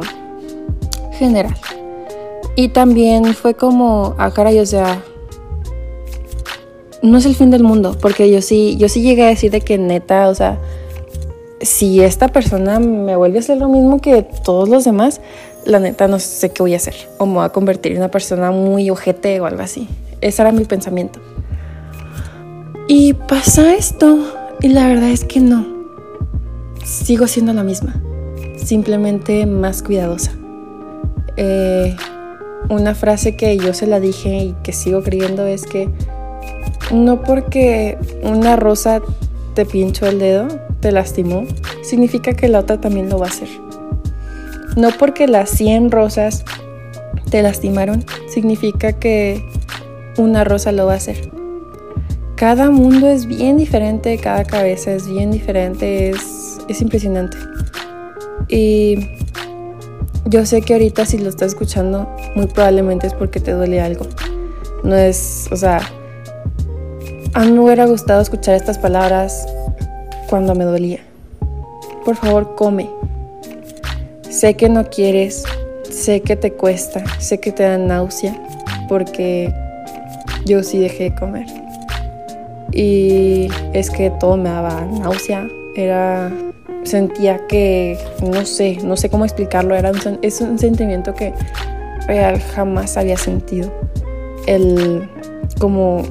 general. 1.16 1.56
Y 2.54 2.68
también 2.68 3.34
fue 3.34 3.54
como, 3.54 4.14
ah, 4.18 4.30
caray, 4.30 4.58
o 4.60 4.66
sea, 4.66 5.02
no 7.02 7.18
es 7.18 7.26
el 7.26 7.34
fin 7.34 7.50
del 7.50 7.62
mundo, 7.62 7.96
porque 8.00 8.30
yo 8.30 8.40
sí, 8.40 8.76
yo 8.78 8.88
sí 8.88 9.02
llegué 9.02 9.24
a 9.24 9.28
decir 9.28 9.50
de 9.50 9.60
que 9.60 9.78
neta, 9.78 10.28
o 10.28 10.34
sea, 10.34 10.58
si 11.60 12.00
esta 12.00 12.28
persona 12.28 12.80
me 12.80 13.16
vuelve 13.16 13.38
a 13.38 13.40
hacer 13.40 13.58
lo 13.58 13.68
mismo 13.68 14.00
que 14.00 14.22
todos 14.22 14.68
los 14.68 14.84
demás, 14.84 15.20
la 15.64 15.80
neta 15.80 16.08
no 16.08 16.18
sé 16.18 16.50
qué 16.50 16.62
voy 16.62 16.74
a 16.74 16.76
hacer. 16.76 16.94
O 17.18 17.26
me 17.26 17.34
voy 17.34 17.44
a 17.44 17.48
convertir 17.50 17.92
en 17.92 17.98
una 17.98 18.10
persona 18.10 18.50
muy 18.50 18.88
ojete 18.90 19.40
o 19.40 19.46
algo 19.46 19.62
así. 19.62 19.88
Ese 20.20 20.42
era 20.42 20.52
mi 20.52 20.64
pensamiento. 20.64 21.20
Y 22.88 23.14
pasa 23.14 23.74
esto, 23.74 24.18
y 24.60 24.68
la 24.68 24.86
verdad 24.86 25.10
es 25.10 25.24
que 25.24 25.40
no. 25.40 25.66
Sigo 26.84 27.26
siendo 27.26 27.52
la 27.52 27.64
misma, 27.64 28.00
simplemente 28.56 29.44
más 29.44 29.82
cuidadosa. 29.82 30.32
Eh, 31.36 31.96
una 32.68 32.94
frase 32.94 33.36
que 33.36 33.56
yo 33.58 33.74
se 33.74 33.86
la 33.86 34.00
dije 34.00 34.36
y 34.36 34.54
que 34.62 34.72
sigo 34.72 35.02
creyendo 35.02 35.46
es 35.46 35.66
que 35.66 35.88
no 36.92 37.22
porque 37.22 37.98
una 38.22 38.56
rosa 38.56 39.00
te 39.54 39.64
pinchó 39.64 40.06
el 40.06 40.18
dedo, 40.18 40.48
te 40.80 40.92
lastimó, 40.92 41.44
significa 41.82 42.34
que 42.34 42.48
la 42.48 42.60
otra 42.60 42.80
también 42.80 43.08
lo 43.08 43.18
va 43.18 43.26
a 43.26 43.30
hacer. 43.30 43.48
No 44.76 44.90
porque 44.98 45.26
las 45.26 45.50
100 45.50 45.90
rosas 45.90 46.44
te 47.30 47.42
lastimaron, 47.42 48.04
significa 48.28 48.92
que 48.92 49.44
una 50.18 50.44
rosa 50.44 50.72
lo 50.72 50.86
va 50.86 50.94
a 50.94 50.96
hacer. 50.96 51.30
Cada 52.36 52.70
mundo 52.70 53.08
es 53.08 53.26
bien 53.26 53.56
diferente, 53.56 54.18
cada 54.18 54.44
cabeza 54.44 54.92
es 54.92 55.08
bien 55.08 55.30
diferente, 55.30 56.10
es, 56.10 56.58
es 56.68 56.82
impresionante. 56.82 57.38
Y 58.48 58.98
yo 60.26 60.44
sé 60.44 60.62
que 60.62 60.74
ahorita 60.74 61.06
si 61.06 61.18
lo 61.18 61.28
estás 61.28 61.48
escuchando, 61.48 62.08
muy 62.34 62.46
probablemente 62.46 63.06
es 63.06 63.14
porque 63.14 63.40
te 63.40 63.52
duele 63.52 63.80
algo. 63.80 64.06
No 64.82 64.96
es, 64.96 65.48
o 65.52 65.56
sea, 65.56 65.80
a 67.34 67.44
mí 67.44 67.52
me 67.52 67.60
hubiera 67.60 67.86
gustado 67.86 68.20
escuchar 68.20 68.56
estas 68.56 68.78
palabras 68.78 69.46
cuando 70.28 70.54
me 70.54 70.64
dolía. 70.64 71.00
Por 72.04 72.16
favor, 72.16 72.54
come. 72.56 72.90
Sé 74.28 74.54
que 74.54 74.68
no 74.68 74.88
quieres, 74.90 75.44
sé 75.88 76.20
que 76.20 76.36
te 76.36 76.52
cuesta, 76.52 77.04
sé 77.18 77.38
que 77.38 77.52
te 77.52 77.62
da 77.62 77.78
náusea, 77.78 78.36
porque 78.88 79.52
yo 80.44 80.62
sí 80.62 80.78
dejé 80.78 81.04
de 81.04 81.14
comer. 81.14 81.46
Y 82.72 83.48
es 83.72 83.90
que 83.90 84.10
todo 84.10 84.36
me 84.36 84.50
daba 84.50 84.84
náusea, 84.84 85.48
era 85.76 86.30
sentía 86.86 87.46
que 87.46 87.98
no 88.22 88.44
sé, 88.44 88.78
no 88.82 88.96
sé 88.96 89.10
cómo 89.10 89.24
explicarlo, 89.24 89.74
era 89.74 89.92
es 90.22 90.40
un 90.40 90.58
sentimiento 90.58 91.14
que 91.14 91.32
real 92.06 92.40
jamás 92.40 92.96
había 92.96 93.16
sentido. 93.16 93.72
El 94.46 95.08
como 95.58 96.02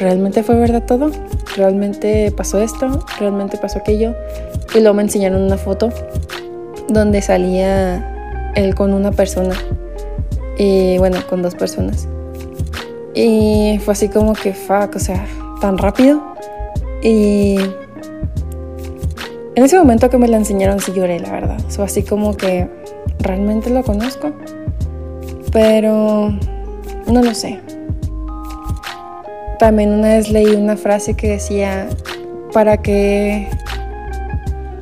¿realmente 0.00 0.42
fue 0.42 0.56
verdad 0.56 0.84
todo? 0.84 1.10
¿Realmente 1.56 2.32
pasó 2.36 2.60
esto? 2.60 3.04
¿Realmente 3.18 3.58
pasó 3.58 3.78
aquello? 3.78 4.14
Y 4.74 4.80
luego 4.80 4.94
me 4.94 5.02
enseñaron 5.02 5.42
una 5.42 5.56
foto 5.56 5.90
donde 6.88 7.22
salía 7.22 8.52
él 8.54 8.74
con 8.74 8.92
una 8.92 9.12
persona. 9.12 9.54
Y 10.58 10.98
bueno, 10.98 11.18
con 11.28 11.42
dos 11.42 11.54
personas. 11.54 12.08
Y 13.14 13.80
fue 13.84 13.92
así 13.92 14.08
como 14.08 14.32
que, 14.32 14.52
fuck, 14.52 14.96
o 14.96 14.98
sea, 14.98 15.24
tan 15.60 15.78
rápido. 15.78 16.22
Y 17.02 17.56
en 19.56 19.64
ese 19.64 19.78
momento 19.78 20.10
que 20.10 20.18
me 20.18 20.26
la 20.26 20.36
enseñaron 20.36 20.80
sí 20.80 20.92
lloré, 20.92 21.20
la 21.20 21.30
verdad. 21.30 21.58
Fue 21.68 21.84
así 21.84 22.02
como 22.02 22.36
que, 22.36 22.68
¿realmente 23.20 23.70
lo 23.70 23.84
conozco? 23.84 24.32
Pero 25.52 26.36
no 27.06 27.22
lo 27.22 27.34
sé. 27.34 27.60
También 29.58 29.92
una 29.92 30.08
vez 30.08 30.28
leí 30.30 30.54
una 30.56 30.76
frase 30.76 31.14
que 31.14 31.28
decía, 31.28 31.88
¿para 32.52 32.78
qué, 32.78 33.48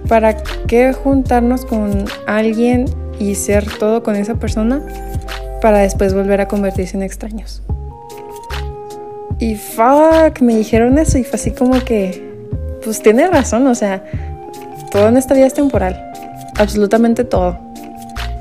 para 0.09 0.37
qué 0.67 0.95
juntarnos 0.95 1.67
con 1.67 2.07
alguien 2.26 2.87
y 3.19 3.35
ser 3.35 3.67
todo 3.79 4.02
con 4.02 4.17
esa 4.17 4.37
persona 4.37 4.83
para 5.61 5.79
después 5.79 6.14
volver 6.14 6.41
a 6.41 6.49
convertirse 6.49 6.97
en 6.97 7.02
extraños? 7.02 7.62
Y 9.38 9.57
fuck, 9.57 10.41
me 10.41 10.57
dijeron 10.57 10.99
eso 10.99 11.19
y 11.19 11.25
fue 11.25 11.35
así 11.35 11.50
como 11.50 11.85
que, 11.85 12.23
pues 12.83 13.02
tiene 13.02 13.29
razón, 13.29 13.67
o 13.67 13.75
sea, 13.75 14.05
todo 14.92 15.08
en 15.08 15.16
esta 15.16 15.34
vida 15.34 15.46
es 15.46 15.54
temporal, 15.54 16.12
absolutamente 16.58 17.25
todo. 17.25 17.58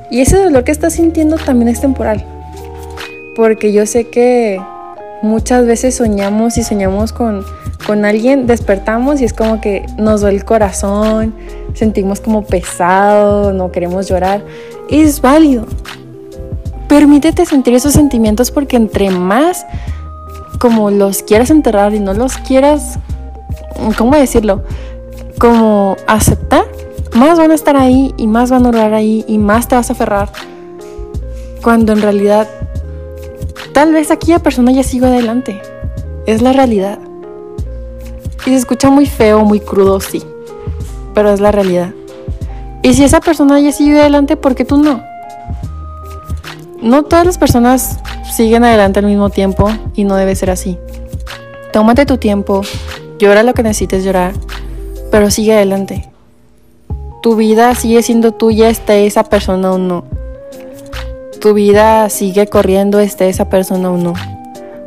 Y 0.09 0.19
ese 0.19 0.37
dolor 0.37 0.65
que 0.65 0.71
estás 0.71 0.93
sintiendo 0.93 1.37
también 1.37 1.69
es 1.69 1.79
temporal, 1.79 2.23
porque 3.35 3.71
yo 3.71 3.85
sé 3.85 4.09
que 4.09 4.61
muchas 5.21 5.65
veces 5.65 5.95
soñamos 5.95 6.57
y 6.57 6.63
soñamos 6.63 7.13
con, 7.13 7.45
con 7.87 8.05
alguien, 8.05 8.47
despertamos 8.47 9.21
y 9.21 9.25
es 9.25 9.33
como 9.33 9.61
que 9.61 9.85
nos 9.97 10.21
duele 10.21 10.37
el 10.37 10.45
corazón, 10.45 11.33
sentimos 11.73 12.19
como 12.19 12.43
pesado, 12.43 13.53
no 13.53 13.71
queremos 13.71 14.07
llorar. 14.07 14.43
Es 14.89 15.21
válido. 15.21 15.65
Permítete 16.87 17.45
sentir 17.45 17.73
esos 17.73 17.93
sentimientos 17.93 18.51
porque 18.51 18.75
entre 18.75 19.09
más 19.11 19.65
como 20.59 20.91
los 20.91 21.23
quieras 21.23 21.49
enterrar 21.49 21.93
y 21.93 21.99
no 21.99 22.13
los 22.13 22.37
quieras, 22.37 22.99
¿cómo 23.97 24.15
decirlo? 24.15 24.63
Como 25.41 25.97
aceptar, 26.05 26.65
más 27.15 27.39
van 27.39 27.49
a 27.49 27.55
estar 27.55 27.75
ahí 27.75 28.13
y 28.15 28.27
más 28.27 28.51
van 28.51 28.63
a 28.63 28.71
durar 28.71 28.93
ahí 28.93 29.25
y 29.27 29.39
más 29.39 29.67
te 29.67 29.73
vas 29.73 29.89
a 29.89 29.93
aferrar. 29.93 30.31
Cuando 31.63 31.93
en 31.93 32.03
realidad, 32.03 32.47
tal 33.73 33.91
vez 33.91 34.11
aquella 34.11 34.37
persona 34.37 34.71
ya 34.71 34.83
sigue 34.83 35.07
adelante. 35.07 35.59
Es 36.27 36.43
la 36.43 36.53
realidad. 36.53 36.99
Y 38.45 38.51
se 38.51 38.55
escucha 38.55 38.91
muy 38.91 39.07
feo, 39.07 39.43
muy 39.43 39.59
crudo, 39.59 39.99
sí. 39.99 40.21
Pero 41.15 41.31
es 41.31 41.39
la 41.39 41.51
realidad. 41.51 41.89
Y 42.83 42.93
si 42.93 43.03
esa 43.03 43.19
persona 43.19 43.59
ya 43.59 43.71
sigue 43.71 43.99
adelante, 43.99 44.37
¿por 44.37 44.53
qué 44.53 44.63
tú 44.63 44.77
no? 44.77 45.01
No 46.83 47.01
todas 47.01 47.25
las 47.25 47.39
personas 47.39 47.97
siguen 48.31 48.63
adelante 48.63 48.99
al 48.99 49.07
mismo 49.07 49.31
tiempo 49.31 49.71
y 49.95 50.03
no 50.03 50.17
debe 50.17 50.35
ser 50.35 50.51
así. 50.51 50.77
Tómate 51.73 52.05
tu 52.05 52.17
tiempo, 52.17 52.61
llora 53.17 53.41
lo 53.41 53.55
que 53.55 53.63
necesites 53.63 54.03
llorar, 54.03 54.33
pero 55.11 55.29
sigue 55.29 55.53
adelante. 55.53 56.09
Tu 57.21 57.35
vida 57.35 57.75
sigue 57.75 58.01
siendo 58.01 58.31
tuya, 58.31 58.69
esté 58.69 59.05
esa 59.05 59.23
persona 59.23 59.71
o 59.73 59.77
no. 59.77 60.05
Tu 61.39 61.53
vida 61.53 62.09
sigue 62.09 62.47
corriendo, 62.47 62.99
esté 62.99 63.29
esa 63.29 63.49
persona 63.49 63.91
o 63.91 63.97
no. 63.97 64.13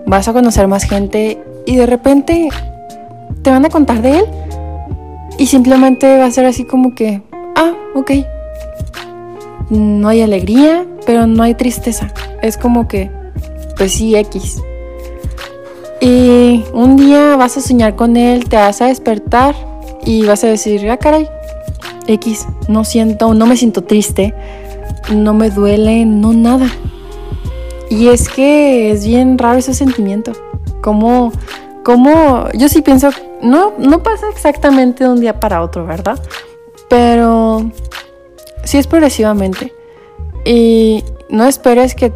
Vas 0.07 0.27
a 0.27 0.33
conocer 0.33 0.67
más 0.67 0.85
gente 0.85 1.41
y 1.67 1.77
de 1.77 1.87
repente 1.87 2.49
te 3.43 3.51
van 3.51 3.65
a 3.65 3.69
contar 3.69 4.03
de 4.03 4.19
él 4.21 4.25
y 5.39 5.47
simplemente 5.47 6.19
va 6.19 6.27
a 6.27 6.31
ser 6.31 6.47
así 6.47 6.65
como 6.65 6.95
que, 6.95 7.23
ah, 7.55 7.73
ok. 7.95 8.11
No 9.71 10.09
hay 10.09 10.23
alegría, 10.23 10.87
pero 11.07 11.27
no 11.27 11.43
hay 11.43 11.55
tristeza. 11.55 12.13
Es 12.43 12.57
como 12.57 12.89
que, 12.89 13.11
pues 13.77 13.93
sí, 13.93 14.17
X. 14.17 14.61
Y 16.01 16.65
un 16.73 16.97
día 16.97 17.37
vas 17.37 17.57
a 17.57 17.61
soñar 17.61 17.95
con 17.95 18.17
él, 18.17 18.49
te 18.49 18.57
vas 18.57 18.83
a 18.83 18.87
despertar 18.87 19.55
y 20.05 20.25
vas 20.27 20.45
a 20.45 20.49
decir, 20.49 20.89
ah, 20.91 20.97
caray, 20.97 21.29
X, 22.07 22.47
no 22.69 22.85
siento, 22.85 23.35
no 23.35 23.47
me 23.47 23.57
siento 23.57 23.85
triste, 23.85 24.35
no 25.13 25.35
me 25.35 25.51
duele, 25.51 26.05
no 26.05 26.33
nada. 26.33 26.71
Y 27.91 28.09
es 28.09 28.29
que 28.29 28.91
es 28.91 29.07
bien 29.07 29.39
raro 29.39 29.59
ese 29.59 29.75
sentimiento. 29.75 30.33
Como, 30.83 31.33
como, 31.85 32.49
yo 32.55 32.69
sí 32.69 32.83
pienso, 32.83 33.11
no, 33.43 33.73
no 33.79 34.03
pasa 34.03 34.27
exactamente 34.31 35.05
de 35.05 35.11
un 35.11 35.21
día 35.21 35.41
para 35.41 35.63
otro, 35.63 35.87
¿verdad? 35.87 36.19
Pero 36.89 37.71
sí 38.65 38.79
es 38.79 38.87
progresivamente. 38.87 39.73
Y 40.45 41.05
no 41.31 41.47
esperes 41.47 41.95
que 41.95 42.13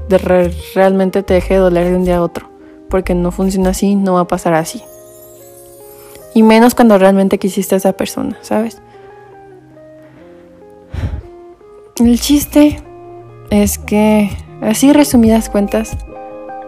realmente 0.75 1.23
te 1.23 1.35
deje 1.35 1.55
de 1.55 1.61
doler 1.61 1.89
de 1.89 1.97
un 1.97 2.05
día 2.05 2.19
a 2.19 2.23
otro, 2.23 2.51
porque 2.91 3.15
no 3.15 3.31
funciona 3.31 3.71
así, 3.71 3.95
no 3.95 4.15
va 4.15 4.21
a 4.21 4.29
pasar 4.29 4.55
así. 4.55 4.83
Y 6.35 6.43
menos 6.43 6.75
cuando 6.75 6.99
realmente 6.99 7.39
quisiste 7.39 7.75
a 7.75 7.79
esa 7.79 7.93
persona, 7.93 8.37
¿sabes? 8.43 8.81
El 11.97 12.21
chiste 12.21 12.81
es 13.51 13.79
que, 13.79 14.31
así 14.61 14.93
resumidas 14.93 15.49
cuentas, 15.49 15.97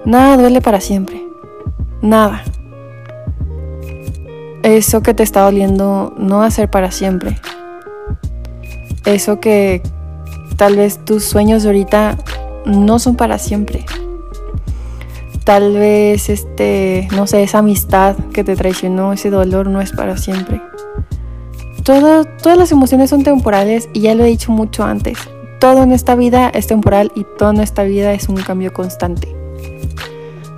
nada 0.04 0.36
duele 0.36 0.60
para 0.60 0.80
siempre. 0.80 1.22
Nada. 2.02 2.42
Eso 4.62 5.02
que 5.02 5.14
te 5.14 5.22
está 5.22 5.42
doliendo 5.42 6.14
no 6.18 6.38
va 6.38 6.46
a 6.46 6.50
ser 6.50 6.68
para 6.70 6.90
siempre. 6.90 7.38
Eso 9.04 9.40
que 9.40 9.82
tal 10.56 10.76
vez 10.76 10.98
tus 11.04 11.24
sueños 11.24 11.62
de 11.62 11.70
ahorita 11.70 12.18
no 12.66 12.98
son 12.98 13.16
para 13.16 13.38
siempre. 13.38 13.84
Tal 15.44 15.72
vez 15.72 16.28
este, 16.28 17.08
no 17.16 17.26
sé, 17.26 17.42
esa 17.42 17.58
amistad 17.58 18.16
que 18.32 18.44
te 18.44 18.56
traicionó, 18.56 19.12
ese 19.12 19.30
dolor 19.30 19.68
no 19.68 19.80
es 19.80 19.92
para 19.92 20.16
siempre 20.16 20.60
todas 21.82 22.56
las 22.56 22.72
emociones 22.72 23.10
son 23.10 23.22
temporales 23.22 23.88
y 23.92 24.00
ya 24.00 24.14
lo 24.14 24.24
he 24.24 24.28
dicho 24.28 24.52
mucho 24.52 24.84
antes. 24.84 25.18
Todo 25.58 25.82
en 25.82 25.92
esta 25.92 26.14
vida 26.14 26.48
es 26.48 26.66
temporal 26.66 27.12
y 27.14 27.24
todo 27.38 27.50
en 27.50 27.60
esta 27.60 27.82
vida 27.82 28.12
es 28.12 28.28
un 28.28 28.36
cambio 28.36 28.72
constante. 28.72 29.34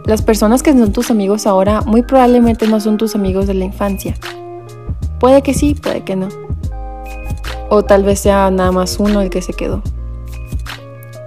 Las 0.04 0.22
personas 0.22 0.62
que 0.62 0.72
son 0.72 0.92
tus 0.92 1.10
amigos 1.10 1.46
ahora 1.46 1.80
muy 1.82 2.02
probablemente 2.02 2.66
no 2.66 2.80
son 2.80 2.98
tus 2.98 3.14
amigos 3.14 3.46
de 3.46 3.54
la 3.54 3.64
infancia. 3.64 4.14
Puede 5.20 5.42
que 5.42 5.54
sí, 5.54 5.74
puede 5.74 6.02
que 6.02 6.16
no. 6.16 6.28
O 7.70 7.84
tal 7.84 8.04
vez 8.04 8.20
sea 8.20 8.50
nada 8.50 8.72
más 8.72 8.98
uno 8.98 9.20
el 9.20 9.30
que 9.30 9.42
se 9.42 9.52
quedó. 9.52 9.82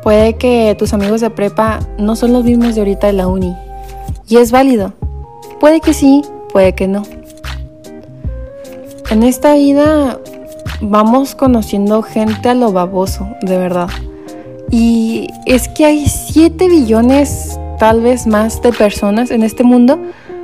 Puede 0.05 0.35
que 0.35 0.75
tus 0.77 0.93
amigos 0.93 1.21
de 1.21 1.31
prepa 1.31 1.79
no 1.97 2.15
son 2.15 2.31
los 2.31 2.43
mismos 2.43 2.75
de 2.75 2.81
ahorita 2.81 3.07
de 3.07 3.13
la 3.13 3.25
uni. 3.25 3.55
Y 4.29 4.37
es 4.37 4.51
válido. 4.51 4.93
Puede 5.59 5.81
que 5.81 5.95
sí, 5.95 6.21
puede 6.53 6.75
que 6.75 6.87
no. 6.87 7.01
En 9.09 9.23
esta 9.23 9.55
vida 9.55 10.19
vamos 10.79 11.33
conociendo 11.33 12.03
gente 12.03 12.49
a 12.49 12.53
lo 12.53 12.71
baboso, 12.71 13.27
de 13.41 13.57
verdad. 13.57 13.89
Y 14.69 15.27
es 15.47 15.69
que 15.69 15.85
hay 15.85 16.05
7 16.05 16.69
billones, 16.69 17.59
tal 17.79 18.01
vez 18.01 18.27
más, 18.27 18.61
de 18.61 18.71
personas 18.73 19.31
en 19.31 19.41
este 19.41 19.63
mundo 19.63 19.97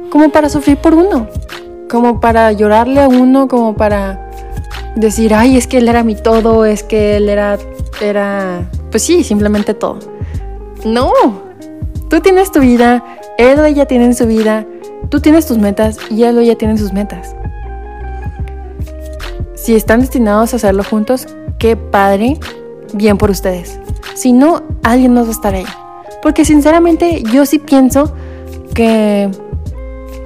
como 0.10 0.32
para 0.32 0.50
sufrir 0.50 0.78
por 0.78 0.96
uno, 0.96 1.28
como 1.88 2.20
para 2.20 2.52
llorarle 2.52 3.00
a 3.00 3.08
uno, 3.08 3.48
como 3.48 3.76
para 3.76 4.28
decir, 4.96 5.36
ay, 5.36 5.56
es 5.56 5.68
que 5.68 5.78
él 5.78 5.88
era 5.88 6.04
mi 6.04 6.16
todo, 6.16 6.66
es 6.66 6.82
que 6.82 7.18
él 7.18 7.30
era, 7.30 7.60
era, 8.02 8.68
pues 8.92 9.04
sí, 9.04 9.24
simplemente 9.24 9.74
todo. 9.74 10.00
No, 10.86 11.12
tú 12.10 12.20
tienes 12.20 12.52
tu 12.52 12.60
vida, 12.60 13.04
él 13.38 13.60
o 13.60 13.66
ella 13.66 13.86
tienen 13.86 14.14
su 14.14 14.28
vida, 14.28 14.66
tú 15.10 15.20
tienes 15.22 15.46
tus 15.46 15.58
metas 15.58 15.98
y 16.10 16.24
él 16.24 16.38
o 16.38 16.42
ella 16.42 16.56
tienen 16.56 16.78
sus 16.78 16.94
metas. 16.94 17.36
Si 19.56 19.76
están 19.76 20.02
destinados 20.02 20.54
a 20.54 20.58
hacerlo 20.58 20.84
juntos, 20.84 21.28
qué 21.58 21.76
padre, 21.76 22.40
bien 22.94 23.18
por 23.18 23.30
ustedes. 23.30 23.80
Si 24.16 24.34
no, 24.34 24.64
alguien 24.84 25.14
nos 25.14 25.26
va 25.26 25.30
a 25.30 25.34
estar 25.34 25.54
ahí. 25.54 25.66
Porque 26.22 26.46
sinceramente 26.46 27.24
yo 27.32 27.46
sí 27.46 27.60
pienso 27.60 28.14
que, 28.74 29.30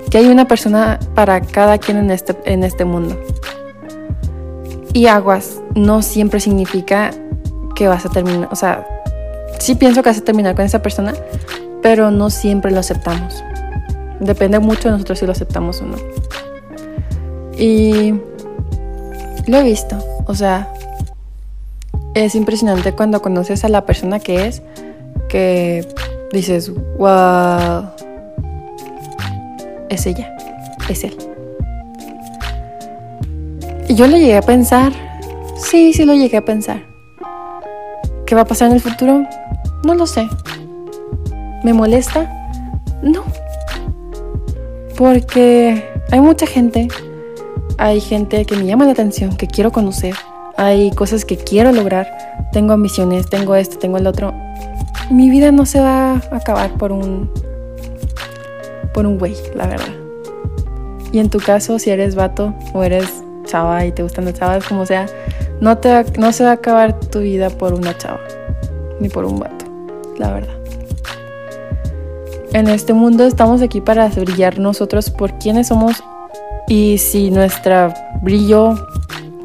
que 0.09 0.17
hay 0.17 0.27
una 0.27 0.47
persona 0.47 0.99
para 1.13 1.41
cada 1.41 1.77
quien 1.77 1.97
en 1.97 2.11
este, 2.11 2.35
en 2.45 2.63
este 2.63 2.85
mundo. 2.85 3.19
Y 4.93 5.07
aguas 5.07 5.61
no 5.75 6.01
siempre 6.01 6.39
significa 6.39 7.11
que 7.75 7.87
vas 7.87 8.05
a 8.05 8.09
terminar, 8.09 8.49
o 8.51 8.55
sea, 8.55 8.87
sí 9.59 9.75
pienso 9.75 10.01
que 10.01 10.09
vas 10.09 10.17
a 10.17 10.23
terminar 10.23 10.55
con 10.55 10.65
esa 10.65 10.81
persona, 10.81 11.13
pero 11.81 12.09
no 12.09 12.29
siempre 12.29 12.71
lo 12.71 12.79
aceptamos. 12.79 13.43
Depende 14.19 14.59
mucho 14.59 14.87
de 14.87 14.93
nosotros 14.93 15.19
si 15.19 15.25
lo 15.25 15.33
aceptamos 15.33 15.81
o 15.81 15.85
no. 15.85 15.97
Y 17.57 18.13
lo 19.47 19.57
he 19.57 19.63
visto, 19.63 19.97
o 20.25 20.33
sea, 20.33 20.69
es 22.15 22.33
impresionante 22.35 22.93
cuando 22.93 23.21
conoces 23.21 23.63
a 23.65 23.69
la 23.69 23.85
persona 23.85 24.19
que 24.19 24.47
es, 24.47 24.61
que 25.29 25.87
dices, 26.31 26.71
wow, 26.97 27.89
es 29.89 30.05
ella, 30.05 30.35
es 30.89 31.03
él. 31.03 31.15
Y 33.87 33.95
yo 33.95 34.07
lo 34.07 34.17
llegué 34.17 34.37
a 34.37 34.41
pensar, 34.41 34.93
sí, 35.57 35.93
sí 35.93 36.05
lo 36.05 36.13
llegué 36.13 36.37
a 36.37 36.45
pensar. 36.45 36.94
¿Qué 38.25 38.35
va 38.35 38.41
a 38.41 38.45
pasar 38.45 38.69
en 38.69 38.75
el 38.75 38.81
futuro? 38.81 39.23
No 39.83 39.95
lo 39.95 40.07
sé. 40.07 40.27
¿Me 41.63 41.73
molesta? 41.73 42.51
No. 43.01 43.23
Porque 44.97 45.83
hay 46.11 46.19
mucha 46.19 46.47
gente 46.47 46.87
hay 47.77 47.99
gente 47.99 48.45
que 48.45 48.55
me 48.55 48.65
llama 48.65 48.85
la 48.85 48.91
atención, 48.91 49.35
que 49.35 49.47
quiero 49.47 49.71
conocer, 49.71 50.15
hay 50.57 50.91
cosas 50.91 51.25
que 51.25 51.37
quiero 51.37 51.71
lograr, 51.71 52.07
tengo 52.53 52.73
ambiciones, 52.73 53.29
tengo 53.29 53.55
esto, 53.55 53.77
tengo 53.77 53.97
el 53.97 54.07
otro. 54.07 54.33
Mi 55.09 55.29
vida 55.29 55.51
no 55.51 55.65
se 55.65 55.79
va 55.79 56.13
a 56.13 56.35
acabar 56.35 56.71
por 56.73 56.91
un 56.91 57.29
por 58.93 59.05
un 59.05 59.17
güey, 59.17 59.35
la 59.55 59.67
verdad. 59.67 59.93
Y 61.11 61.19
en 61.19 61.29
tu 61.29 61.39
caso, 61.39 61.79
si 61.79 61.89
eres 61.89 62.15
vato 62.15 62.53
o 62.73 62.83
eres 62.83 63.23
chava 63.45 63.85
y 63.85 63.91
te 63.91 64.03
gustan 64.03 64.25
las 64.25 64.35
chavas, 64.35 64.65
como 64.65 64.85
sea, 64.85 65.05
no, 65.61 65.77
te 65.77 66.03
no 66.17 66.31
se 66.31 66.43
va 66.43 66.51
a 66.51 66.53
acabar 66.53 66.99
tu 66.99 67.19
vida 67.19 67.49
por 67.49 67.73
una 67.73 67.97
chava, 67.97 68.19
ni 68.99 69.09
por 69.09 69.25
un 69.25 69.39
vato, 69.39 69.65
la 70.17 70.31
verdad. 70.31 70.55
En 72.53 72.67
este 72.69 72.93
mundo 72.93 73.25
estamos 73.25 73.61
aquí 73.61 73.81
para 73.81 74.07
brillar 74.07 74.59
nosotros 74.59 75.09
por 75.09 75.37
quienes 75.39 75.67
somos 75.67 76.03
y 76.67 76.97
si 76.97 77.29
nuestro 77.29 77.93
brillo 78.21 78.75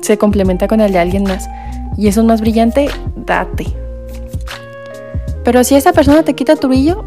se 0.01 0.17
complementa 0.17 0.69
con 0.69 0.81
el 0.81 0.93
de 0.93 0.99
alguien 0.99 1.25
más 1.25 1.49
y 1.97 2.09
es 2.09 2.17
un 2.17 2.27
más 2.27 2.41
brillante, 2.41 2.89
date. 3.17 3.67
Pero 5.45 5.65
si 5.65 5.75
esa 5.75 5.93
persona 5.93 6.23
te 6.23 6.35
quita 6.35 6.57
tu 6.57 6.69
brillo, 6.69 7.05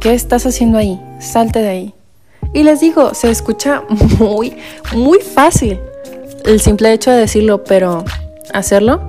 ¿qué 0.00 0.14
estás 0.14 0.46
haciendo 0.46 0.78
ahí? 0.78 1.00
Salte 1.18 1.60
de 1.60 1.68
ahí. 1.68 1.94
Y 2.54 2.62
les 2.62 2.80
digo, 2.80 3.14
se 3.14 3.30
escucha 3.30 3.82
muy, 4.18 4.56
muy 4.94 5.18
fácil 5.20 5.80
el 6.44 6.60
simple 6.60 6.92
hecho 6.92 7.10
de 7.10 7.18
decirlo, 7.18 7.64
pero 7.64 8.04
hacerlo, 8.52 9.00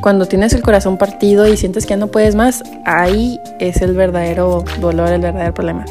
cuando 0.00 0.26
tienes 0.26 0.52
el 0.52 0.62
corazón 0.62 0.96
partido 0.96 1.46
y 1.46 1.56
sientes 1.56 1.84
que 1.84 1.90
ya 1.90 1.96
no 1.96 2.08
puedes 2.08 2.34
más, 2.34 2.62
ahí 2.84 3.40
es 3.58 3.82
el 3.82 3.94
verdadero 3.94 4.64
dolor, 4.80 5.10
el 5.10 5.20
verdadero 5.20 5.54
problema. 5.54 5.84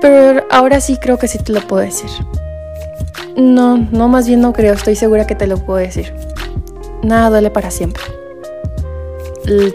Pero 0.00 0.44
ahora 0.50 0.80
sí 0.80 0.96
creo 0.96 1.18
que 1.18 1.28
sí 1.28 1.38
te 1.38 1.52
lo 1.52 1.60
puedo 1.60 1.82
decir. 1.82 2.10
No, 3.36 3.78
no, 3.78 4.08
más 4.08 4.26
bien 4.26 4.40
no 4.40 4.52
creo, 4.52 4.74
estoy 4.74 4.96
segura 4.96 5.26
que 5.26 5.34
te 5.34 5.46
lo 5.46 5.58
puedo 5.58 5.78
decir. 5.78 6.12
Nada 7.02 7.30
duele 7.30 7.50
para 7.50 7.70
siempre. 7.70 8.02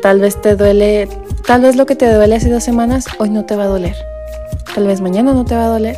Tal 0.01 0.19
vez 0.19 0.41
te 0.41 0.55
duele, 0.55 1.07
tal 1.45 1.61
vez 1.61 1.75
lo 1.75 1.85
que 1.85 1.95
te 1.95 2.11
duele 2.13 2.35
hace 2.35 2.49
dos 2.49 2.63
semanas, 2.63 3.05
hoy 3.19 3.29
no 3.29 3.45
te 3.45 3.55
va 3.55 3.63
a 3.63 3.67
doler. 3.67 3.95
Tal 4.75 4.85
vez 4.85 5.01
mañana 5.01 5.33
no 5.33 5.43
te 5.43 5.55
va 5.55 5.65
a 5.65 5.69
doler, 5.69 5.97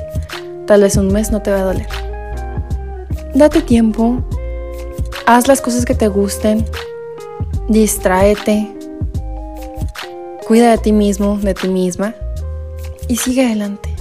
tal 0.65 0.81
vez 0.81 0.95
un 0.95 1.11
mes 1.11 1.31
no 1.31 1.41
te 1.41 1.51
va 1.51 1.59
a 1.59 1.63
doler. 1.63 1.87
Date 3.33 3.61
tiempo, 3.61 4.23
haz 5.35 5.47
las 5.47 5.61
cosas 5.61 5.85
que 5.85 5.93
te 5.93 6.07
gusten, 6.07 6.65
distráete, 7.67 8.67
cuida 10.47 10.71
de 10.71 10.79
ti 10.79 10.91
mismo, 10.91 11.37
de 11.37 11.53
ti 11.53 11.67
misma 11.67 12.15
y 13.07 13.17
sigue 13.17 13.45
adelante. 13.45 13.95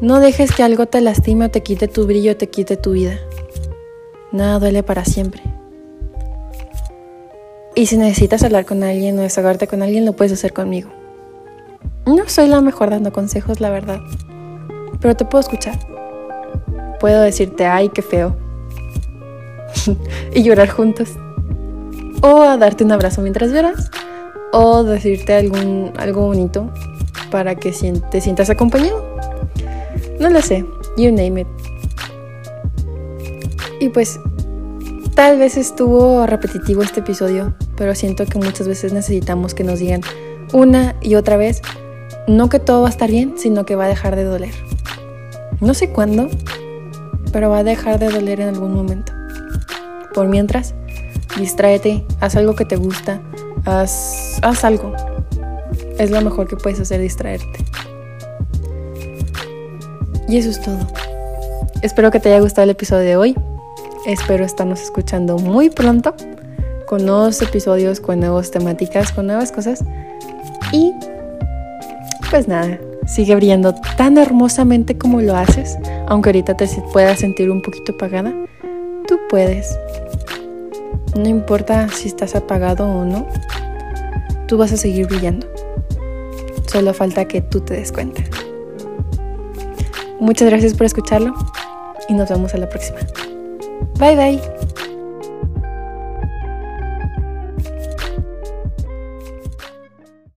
No 0.00 0.18
dejes 0.18 0.50
que 0.50 0.64
algo 0.64 0.86
te 0.86 1.00
lastime 1.00 1.44
o 1.44 1.50
te 1.52 1.62
quite 1.62 1.86
tu 1.86 2.04
brillo 2.04 2.36
te 2.36 2.48
quite 2.48 2.76
tu 2.76 2.92
vida. 2.92 3.16
Nada 4.32 4.58
duele 4.58 4.82
para 4.82 5.04
siempre. 5.04 5.40
Y 7.76 7.86
si 7.86 7.96
necesitas 7.96 8.42
hablar 8.42 8.66
con 8.66 8.82
alguien 8.82 9.20
o 9.20 9.22
desahogarte 9.22 9.68
con 9.68 9.82
alguien, 9.82 10.04
lo 10.04 10.14
puedes 10.14 10.32
hacer 10.32 10.52
conmigo. 10.52 10.90
No 12.06 12.28
soy 12.28 12.48
la 12.48 12.60
mejor 12.60 12.90
dando 12.90 13.12
consejos, 13.12 13.60
la 13.60 13.70
verdad. 13.70 14.00
Pero 15.00 15.14
te 15.14 15.24
puedo 15.24 15.42
escuchar. 15.42 15.78
Puedo 16.98 17.22
decirte, 17.22 17.66
ay, 17.66 17.88
qué 17.90 18.02
feo. 18.02 18.47
y 20.34 20.42
llorar 20.42 20.68
juntos. 20.68 21.10
O 22.22 22.42
a 22.42 22.56
darte 22.56 22.84
un 22.84 22.92
abrazo 22.92 23.22
mientras 23.22 23.52
lloras. 23.52 23.90
O 24.52 24.82
decirte 24.82 25.34
algún, 25.34 25.92
algo 25.96 26.26
bonito 26.26 26.70
para 27.30 27.54
que 27.54 27.72
te 28.10 28.20
sientas 28.20 28.50
acompañado. 28.50 29.04
No 30.18 30.30
lo 30.30 30.40
sé, 30.42 30.64
you 30.96 31.10
name 31.10 31.42
it. 31.42 31.46
Y 33.80 33.90
pues 33.90 34.18
tal 35.14 35.38
vez 35.38 35.56
estuvo 35.56 36.26
repetitivo 36.26 36.82
este 36.82 37.00
episodio, 37.00 37.54
pero 37.76 37.94
siento 37.94 38.24
que 38.26 38.38
muchas 38.38 38.66
veces 38.66 38.92
necesitamos 38.92 39.54
que 39.54 39.64
nos 39.64 39.78
digan 39.78 40.00
una 40.52 40.96
y 41.00 41.14
otra 41.14 41.36
vez, 41.36 41.62
no 42.26 42.48
que 42.48 42.58
todo 42.58 42.82
va 42.82 42.88
a 42.88 42.90
estar 42.90 43.10
bien, 43.10 43.34
sino 43.36 43.64
que 43.64 43.76
va 43.76 43.84
a 43.84 43.88
dejar 43.88 44.16
de 44.16 44.24
doler. 44.24 44.54
No 45.60 45.74
sé 45.74 45.90
cuándo, 45.90 46.28
pero 47.32 47.50
va 47.50 47.58
a 47.58 47.64
dejar 47.64 47.98
de 47.98 48.08
doler 48.08 48.40
en 48.40 48.48
algún 48.48 48.74
momento. 48.74 49.12
Por 50.14 50.28
mientras, 50.28 50.74
distráete, 51.38 52.04
haz 52.20 52.36
algo 52.36 52.54
que 52.54 52.64
te 52.64 52.76
gusta, 52.76 53.20
haz, 53.64 54.38
haz 54.42 54.64
algo. 54.64 54.92
Es 55.98 56.10
lo 56.10 56.20
mejor 56.20 56.48
que 56.48 56.56
puedes 56.56 56.80
hacer, 56.80 57.00
distraerte. 57.00 57.64
Y 60.28 60.36
eso 60.36 60.50
es 60.50 60.60
todo. 60.60 60.78
Espero 61.82 62.10
que 62.10 62.20
te 62.20 62.28
haya 62.28 62.40
gustado 62.40 62.64
el 62.64 62.70
episodio 62.70 63.04
de 63.04 63.16
hoy. 63.16 63.36
Espero 64.06 64.44
estarnos 64.44 64.80
escuchando 64.80 65.38
muy 65.38 65.70
pronto 65.70 66.14
con 66.86 67.04
nuevos 67.04 67.40
episodios, 67.42 68.00
con 68.00 68.20
nuevas 68.20 68.50
temáticas, 68.50 69.12
con 69.12 69.26
nuevas 69.26 69.52
cosas. 69.52 69.84
Y 70.72 70.92
pues 72.30 72.48
nada, 72.48 72.78
sigue 73.06 73.34
brillando 73.34 73.74
tan 73.96 74.18
hermosamente 74.18 74.98
como 74.98 75.20
lo 75.20 75.36
haces, 75.36 75.78
aunque 76.06 76.30
ahorita 76.30 76.56
te 76.56 76.66
puedas 76.92 77.20
sentir 77.20 77.50
un 77.50 77.62
poquito 77.62 77.92
apagada. 77.92 78.32
Tú 79.08 79.18
puedes. 79.28 79.76
No 81.16 81.28
importa 81.28 81.88
si 81.88 82.08
estás 82.08 82.36
apagado 82.36 82.86
o 82.86 83.04
no, 83.04 83.26
tú 84.46 84.58
vas 84.58 84.72
a 84.72 84.76
seguir 84.76 85.06
brillando. 85.06 85.46
Solo 86.66 86.92
falta 86.92 87.24
que 87.24 87.40
tú 87.40 87.60
te 87.60 87.74
des 87.74 87.90
cuenta. 87.90 88.22
Muchas 90.20 90.50
gracias 90.50 90.74
por 90.74 90.84
escucharlo 90.84 91.32
y 92.08 92.14
nos 92.14 92.28
vemos 92.28 92.54
a 92.54 92.58
la 92.58 92.68
próxima. 92.68 92.98
Bye 93.98 94.16
bye. 94.16 94.67